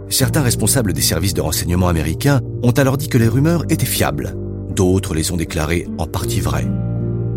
Certains 0.10 0.41
responsables 0.41 0.91
des 0.93 1.01
services 1.01 1.34
de 1.34 1.41
renseignement 1.41 1.88
américains 1.88 2.41
ont 2.63 2.71
alors 2.71 2.97
dit 2.97 3.08
que 3.08 3.17
les 3.17 3.27
rumeurs 3.29 3.63
étaient 3.69 3.86
fiables 3.86 4.36
D'autres 4.75 5.13
les 5.13 5.31
ont 5.31 5.38
déclarés 5.38 5.88
en 5.97 6.07
partie 6.07 6.39
vrais. 6.39 6.67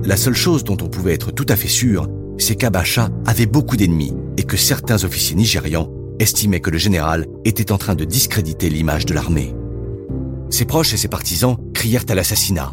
La 0.04 0.16
seule 0.16 0.34
chose 0.34 0.64
dont 0.64 0.76
on 0.80 0.88
pouvait 0.88 1.12
être 1.12 1.32
tout 1.32 1.46
à 1.48 1.56
fait 1.56 1.68
sûr, 1.68 2.08
c'est 2.38 2.54
qu'Abacha 2.54 3.10
avait 3.26 3.46
beaucoup 3.46 3.76
d'ennemis 3.76 4.14
et 4.36 4.44
que 4.44 4.56
certains 4.56 5.04
officiers 5.04 5.36
nigérians 5.36 5.90
estimaient 6.18 6.60
que 6.60 6.70
le 6.70 6.78
général 6.78 7.26
était 7.44 7.72
en 7.72 7.78
train 7.78 7.94
de 7.94 8.04
discréditer 8.04 8.70
l'image 8.70 9.04
de 9.04 9.14
l'armée. 9.14 9.54
Ses 10.48 10.64
proches 10.64 10.94
et 10.94 10.96
ses 10.96 11.08
partisans 11.08 11.56
crièrent 11.74 12.04
à 12.08 12.14
l'assassinat. 12.14 12.72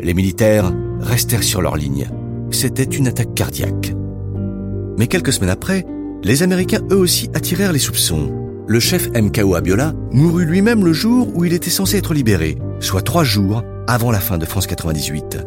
Les 0.00 0.14
militaires 0.14 0.72
restèrent 1.00 1.44
sur 1.44 1.62
leur 1.62 1.76
ligne. 1.76 2.10
C'était 2.50 2.82
une 2.82 3.08
attaque 3.08 3.34
cardiaque. 3.34 3.94
Mais 4.98 5.06
quelques 5.06 5.32
semaines 5.32 5.50
après, 5.50 5.86
les 6.22 6.42
Américains 6.42 6.82
eux 6.90 6.96
aussi 6.96 7.30
attirèrent 7.34 7.72
les 7.72 7.78
soupçons. 7.78 8.30
Le 8.66 8.80
chef 8.80 9.08
MKO 9.10 9.54
Abiola 9.54 9.94
mourut 10.12 10.44
lui-même 10.44 10.84
le 10.84 10.92
jour 10.92 11.28
où 11.34 11.44
il 11.44 11.52
était 11.52 11.70
censé 11.70 11.96
être 11.96 12.14
libéré, 12.14 12.58
soit 12.80 13.02
trois 13.02 13.24
jours 13.24 13.62
avant 13.86 14.10
la 14.10 14.20
fin 14.20 14.38
de 14.38 14.44
France 14.44 14.66
98. 14.66 15.38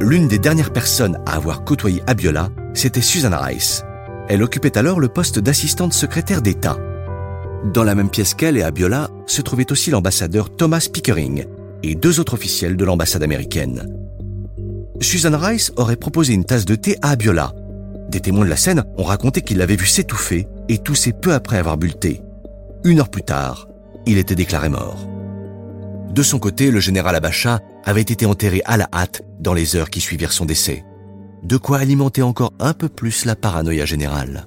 L'une 0.00 0.28
des 0.28 0.38
dernières 0.38 0.72
personnes 0.72 1.18
à 1.26 1.36
avoir 1.36 1.64
côtoyé 1.64 2.02
Abiola, 2.06 2.50
c'était 2.74 3.00
Susan 3.00 3.30
Rice. 3.32 3.84
Elle 4.28 4.42
occupait 4.42 4.78
alors 4.78 5.00
le 5.00 5.08
poste 5.08 5.38
d'assistante 5.38 5.92
secrétaire 5.92 6.42
d'État. 6.42 6.76
Dans 7.72 7.84
la 7.84 7.94
même 7.94 8.10
pièce 8.10 8.34
qu'elle 8.34 8.56
et 8.56 8.62
Abiola 8.62 9.08
se 9.26 9.42
trouvait 9.42 9.70
aussi 9.70 9.90
l'ambassadeur 9.90 10.54
Thomas 10.54 10.88
Pickering 10.92 11.44
et 11.82 11.94
deux 11.94 12.20
autres 12.20 12.34
officiels 12.34 12.76
de 12.76 12.84
l'ambassade 12.84 13.22
américaine. 13.22 13.96
Susan 15.00 15.36
Rice 15.36 15.72
aurait 15.76 15.96
proposé 15.96 16.34
une 16.34 16.44
tasse 16.44 16.64
de 16.64 16.74
thé 16.74 16.96
à 17.02 17.10
Abiola. 17.10 17.52
Des 18.08 18.20
témoins 18.20 18.44
de 18.44 18.50
la 18.50 18.56
scène 18.56 18.84
ont 18.96 19.04
raconté 19.04 19.42
qu'il 19.42 19.58
l'avait 19.58 19.76
vu 19.76 19.86
s'étouffer 19.86 20.48
et 20.68 20.78
tousser 20.78 21.12
peu 21.12 21.32
après 21.32 21.58
avoir 21.58 21.76
bu 21.76 21.88
le 21.88 21.94
thé. 21.94 22.22
Une 22.84 23.00
heure 23.00 23.08
plus 23.08 23.22
tard, 23.22 23.68
il 24.06 24.18
était 24.18 24.34
déclaré 24.34 24.68
mort. 24.68 25.11
De 26.12 26.22
son 26.22 26.38
côté, 26.38 26.70
le 26.70 26.78
général 26.78 27.16
Abacha 27.16 27.60
avait 27.84 28.02
été 28.02 28.26
enterré 28.26 28.60
à 28.66 28.76
la 28.76 28.86
hâte 28.92 29.22
dans 29.40 29.54
les 29.54 29.76
heures 29.76 29.88
qui 29.88 30.02
suivirent 30.02 30.32
son 30.32 30.44
décès. 30.44 30.84
De 31.42 31.56
quoi 31.56 31.78
alimenter 31.78 32.20
encore 32.20 32.52
un 32.60 32.74
peu 32.74 32.90
plus 32.90 33.24
la 33.24 33.34
paranoïa 33.34 33.86
générale. 33.86 34.44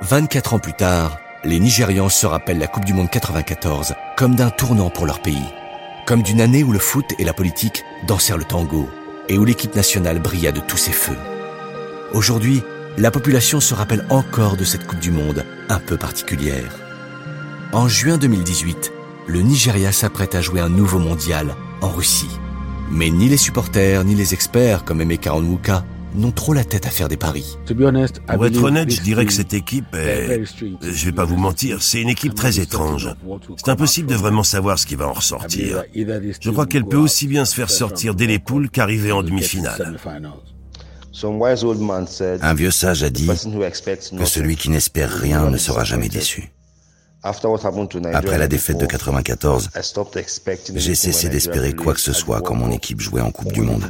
«24 0.02 0.52
ans 0.52 0.58
plus 0.58 0.74
tard, 0.74 1.16
les 1.42 1.58
Nigérians 1.58 2.10
se 2.10 2.26
rappellent 2.26 2.58
la 2.58 2.66
Coupe 2.66 2.84
du 2.84 2.92
Monde 2.92 3.08
94 3.08 3.94
comme 4.18 4.34
d'un 4.36 4.50
tournant 4.50 4.90
pour 4.90 5.06
leur 5.06 5.22
pays, 5.22 5.48
comme 6.06 6.22
d'une 6.22 6.42
année 6.42 6.62
où 6.62 6.72
le 6.72 6.78
foot 6.78 7.06
et 7.18 7.24
la 7.24 7.32
politique 7.32 7.82
dansèrent 8.06 8.36
le 8.36 8.44
tango 8.44 8.86
et 9.30 9.38
où 9.38 9.46
l'équipe 9.46 9.74
nationale 9.74 10.20
brilla 10.20 10.52
de 10.52 10.60
tous 10.60 10.76
ses 10.76 10.92
feux. 10.92 11.16
Aujourd'hui, 12.12 12.62
la 12.98 13.10
population 13.10 13.60
se 13.60 13.74
rappelle 13.74 14.06
encore 14.08 14.56
de 14.56 14.64
cette 14.64 14.86
Coupe 14.86 15.00
du 15.00 15.10
Monde 15.10 15.44
un 15.68 15.78
peu 15.78 15.96
particulière. 15.96 16.78
En 17.72 17.88
juin 17.88 18.16
2018, 18.16 18.92
le 19.26 19.40
Nigeria 19.40 19.92
s'apprête 19.92 20.34
à 20.34 20.40
jouer 20.40 20.60
un 20.60 20.68
nouveau 20.68 20.98
mondial 20.98 21.54
en 21.82 21.88
Russie. 21.88 22.38
Mais 22.90 23.10
ni 23.10 23.28
les 23.28 23.36
supporters 23.36 24.04
ni 24.04 24.14
les 24.14 24.32
experts 24.32 24.84
comme 24.84 25.00
Emeka 25.00 25.34
Onwuka 25.34 25.84
n'ont 26.14 26.30
trop 26.30 26.54
la 26.54 26.64
tête 26.64 26.86
à 26.86 26.90
faire 26.90 27.08
des 27.08 27.18
paris. 27.18 27.58
Pour 27.66 28.46
être 28.46 28.62
honnête, 28.62 28.90
je 28.90 29.02
dirais 29.02 29.26
que 29.26 29.32
cette 29.32 29.52
équipe 29.52 29.94
est... 29.94 30.42
Je 30.80 31.04
vais 31.04 31.12
pas 31.12 31.24
vous 31.24 31.36
mentir, 31.36 31.82
c'est 31.82 32.00
une 32.00 32.08
équipe 32.08 32.34
très 32.34 32.60
étrange. 32.60 33.10
C'est 33.56 33.70
impossible 33.70 34.08
de 34.08 34.14
vraiment 34.14 34.44
savoir 34.44 34.78
ce 34.78 34.86
qui 34.86 34.94
va 34.94 35.08
en 35.08 35.12
ressortir. 35.12 35.82
Je 35.94 36.50
crois 36.50 36.64
qu'elle 36.64 36.86
peut 36.86 36.96
aussi 36.96 37.26
bien 37.26 37.44
se 37.44 37.54
faire 37.54 37.68
sortir 37.68 38.14
dès 38.14 38.26
les 38.26 38.38
poules 38.38 38.70
qu'arriver 38.70 39.12
en 39.12 39.22
demi-finale. 39.22 39.98
Un 41.22 42.54
vieux 42.54 42.70
sage 42.70 43.02
a 43.02 43.10
dit 43.10 43.26
que 43.26 44.24
celui 44.24 44.56
qui 44.56 44.70
n'espère 44.70 45.10
rien 45.10 45.48
ne 45.50 45.56
sera 45.56 45.84
jamais 45.84 46.08
déçu. 46.08 46.52
Après 47.22 48.38
la 48.38 48.48
défaite 48.48 48.78
de 48.78 48.86
94, 48.86 49.70
j'ai 50.74 50.94
cessé 50.94 51.28
d'espérer 51.28 51.72
quoi 51.72 51.94
que 51.94 52.00
ce 52.00 52.12
soit 52.12 52.40
quand 52.40 52.54
mon 52.54 52.70
équipe 52.70 53.00
jouait 53.00 53.20
en 53.22 53.30
Coupe 53.30 53.52
du 53.52 53.62
Monde. 53.62 53.84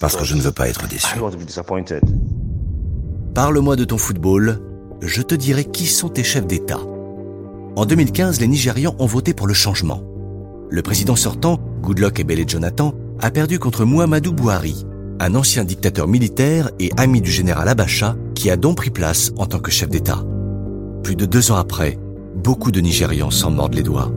Parce 0.00 0.16
que 0.16 0.24
je 0.24 0.34
ne 0.34 0.40
veux 0.40 0.52
pas 0.52 0.68
être 0.68 0.86
déçu. 0.88 1.16
Parle-moi 3.34 3.76
de 3.76 3.84
ton 3.84 3.98
football, 3.98 4.60
je 5.00 5.22
te 5.22 5.34
dirai 5.34 5.64
qui 5.64 5.86
sont 5.86 6.08
tes 6.08 6.24
chefs 6.24 6.46
d'État. 6.46 6.80
En 7.76 7.86
2015, 7.86 8.40
les 8.40 8.48
Nigérians 8.48 8.96
ont 8.98 9.06
voté 9.06 9.32
pour 9.32 9.46
le 9.46 9.54
changement. 9.54 10.02
Le 10.68 10.82
président 10.82 11.16
sortant, 11.16 11.58
Goodluck 11.80 12.18
Ebele 12.20 12.48
Jonathan, 12.48 12.94
a 13.20 13.30
perdu 13.30 13.58
contre 13.58 13.84
Muhammadu 13.84 14.32
Buhari, 14.32 14.84
un 15.20 15.34
ancien 15.34 15.64
dictateur 15.64 16.08
militaire 16.08 16.70
et 16.80 16.90
ami 16.96 17.20
du 17.20 17.30
général 17.30 17.68
Abacha 17.68 18.16
qui 18.34 18.50
a 18.50 18.56
donc 18.56 18.78
pris 18.78 18.90
place 18.90 19.32
en 19.36 19.44
tant 19.44 19.58
que 19.58 19.70
chef 19.70 19.90
d'État. 19.90 20.24
Plus 21.04 21.14
de 21.14 21.26
deux 21.26 21.52
ans 21.52 21.56
après, 21.56 21.98
beaucoup 22.36 22.72
de 22.72 22.80
Nigérians 22.80 23.30
s'en 23.30 23.50
mordent 23.50 23.74
les 23.74 23.82
doigts. 23.82 24.10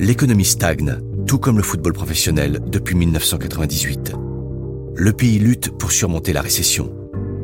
L'économie 0.00 0.44
stagne, 0.44 0.98
tout 1.28 1.38
comme 1.38 1.58
le 1.58 1.62
football 1.62 1.92
professionnel 1.92 2.60
depuis 2.66 2.96
1998. 2.96 4.14
Le 4.96 5.12
pays 5.12 5.38
lutte 5.38 5.70
pour 5.70 5.92
surmonter 5.92 6.32
la 6.32 6.40
récession. 6.42 6.92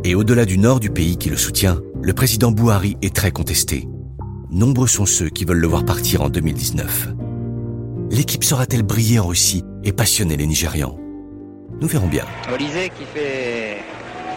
Et 0.02 0.16
au-delà 0.16 0.44
du 0.44 0.58
nord 0.58 0.80
du 0.80 0.90
pays 0.90 1.16
qui 1.16 1.30
le 1.30 1.36
soutient, 1.36 1.80
le 2.02 2.12
président 2.14 2.50
Bouhari 2.50 2.96
est 3.00 3.14
très 3.14 3.30
contesté. 3.30 3.88
Nombreux 4.50 4.88
sont 4.88 5.06
ceux 5.06 5.28
qui 5.28 5.44
veulent 5.44 5.58
le 5.60 5.68
voir 5.68 5.84
partir 5.84 6.22
en 6.22 6.30
2019. 6.30 7.14
L'équipe 8.10 8.42
saura-t-elle 8.42 8.82
briller 8.82 9.20
en 9.20 9.26
Russie 9.28 9.64
et 9.84 9.92
passionner 9.92 10.36
les 10.36 10.46
Nigérians? 10.46 10.98
Nous 11.80 11.88
verrons 11.88 12.06
bien. 12.06 12.24
Olysée 12.52 12.90
qui 12.90 13.04
fait 13.04 13.82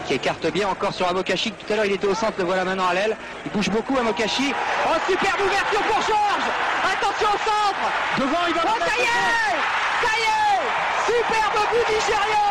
qui 0.06 0.14
écarte 0.14 0.50
bien 0.52 0.68
encore 0.68 0.92
sur 0.92 1.06
Amokashi. 1.08 1.52
Tout 1.52 1.72
à 1.72 1.76
l'heure, 1.76 1.84
il 1.84 1.92
était 1.92 2.06
au 2.06 2.14
centre, 2.14 2.34
le 2.38 2.44
voilà 2.44 2.64
maintenant 2.64 2.88
à 2.88 2.94
l'aile. 2.94 3.16
Il 3.46 3.52
bouge 3.52 3.70
beaucoup, 3.70 3.96
Amokashi. 3.96 4.52
Oh, 4.86 4.96
superbe 5.08 5.40
ouverture 5.46 5.82
pour 5.82 6.00
Georges 6.00 6.50
Attention 6.92 7.28
au 7.28 7.38
centre 7.38 7.86
Devant, 8.18 8.46
il 8.48 8.54
va 8.54 8.62
Oh, 8.64 8.78
ça 8.80 8.96
y 8.98 9.02
est 9.02 9.56
Ça 10.02 10.12
y 10.18 10.24
est 10.26 10.62
Superbe 11.06 11.60
but 11.70 11.86
nigérian 11.88 12.50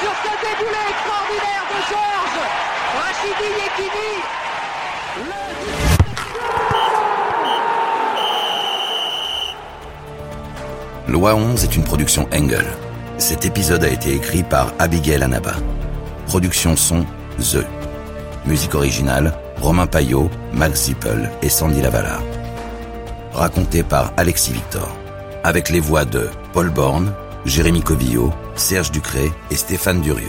sur 0.00 0.14
ce 0.22 0.32
déboulé 0.42 0.82
extraordinaire 0.90 1.64
de 1.70 1.78
Georges 1.88 2.42
Rachidi 2.98 3.48
Yekini 3.62 4.12
Loi 11.08 11.34
11 11.34 11.64
est 11.64 11.74
une 11.76 11.84
production 11.84 12.28
Engel. 12.32 12.66
Cet 13.18 13.44
épisode 13.44 13.82
a 13.82 13.88
été 13.88 14.14
écrit 14.14 14.44
par 14.44 14.72
Abigail 14.78 15.24
Anaba. 15.24 15.54
Production 16.28 16.76
son 16.76 17.04
The. 17.40 17.66
Musique 18.46 18.76
originale 18.76 19.34
Romain 19.60 19.88
Payot, 19.88 20.30
Max 20.52 20.84
Zippel 20.84 21.28
et 21.42 21.48
Sandy 21.48 21.82
Lavala. 21.82 22.20
Raconté 23.32 23.82
par 23.82 24.12
Alexis 24.16 24.52
Victor. 24.52 24.88
Avec 25.42 25.68
les 25.68 25.80
voix 25.80 26.04
de 26.04 26.28
Paul 26.52 26.70
Borne, 26.70 27.12
Jérémy 27.44 27.82
Cobillo, 27.82 28.32
Serge 28.54 28.92
Ducré 28.92 29.32
et 29.50 29.56
Stéphane 29.56 30.00
Durieux. 30.00 30.24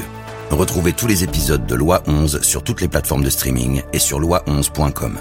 Retrouvez 0.49 0.93
tous 0.93 1.05
les 1.05 1.23
épisodes 1.23 1.67
de 1.67 1.75
Loi 1.75 2.01
11 2.07 2.41
sur 2.41 2.63
toutes 2.63 2.81
les 2.81 2.87
plateformes 2.87 3.23
de 3.23 3.29
streaming 3.29 3.83
et 3.93 3.99
sur 3.99 4.19
loi11.com. 4.19 5.19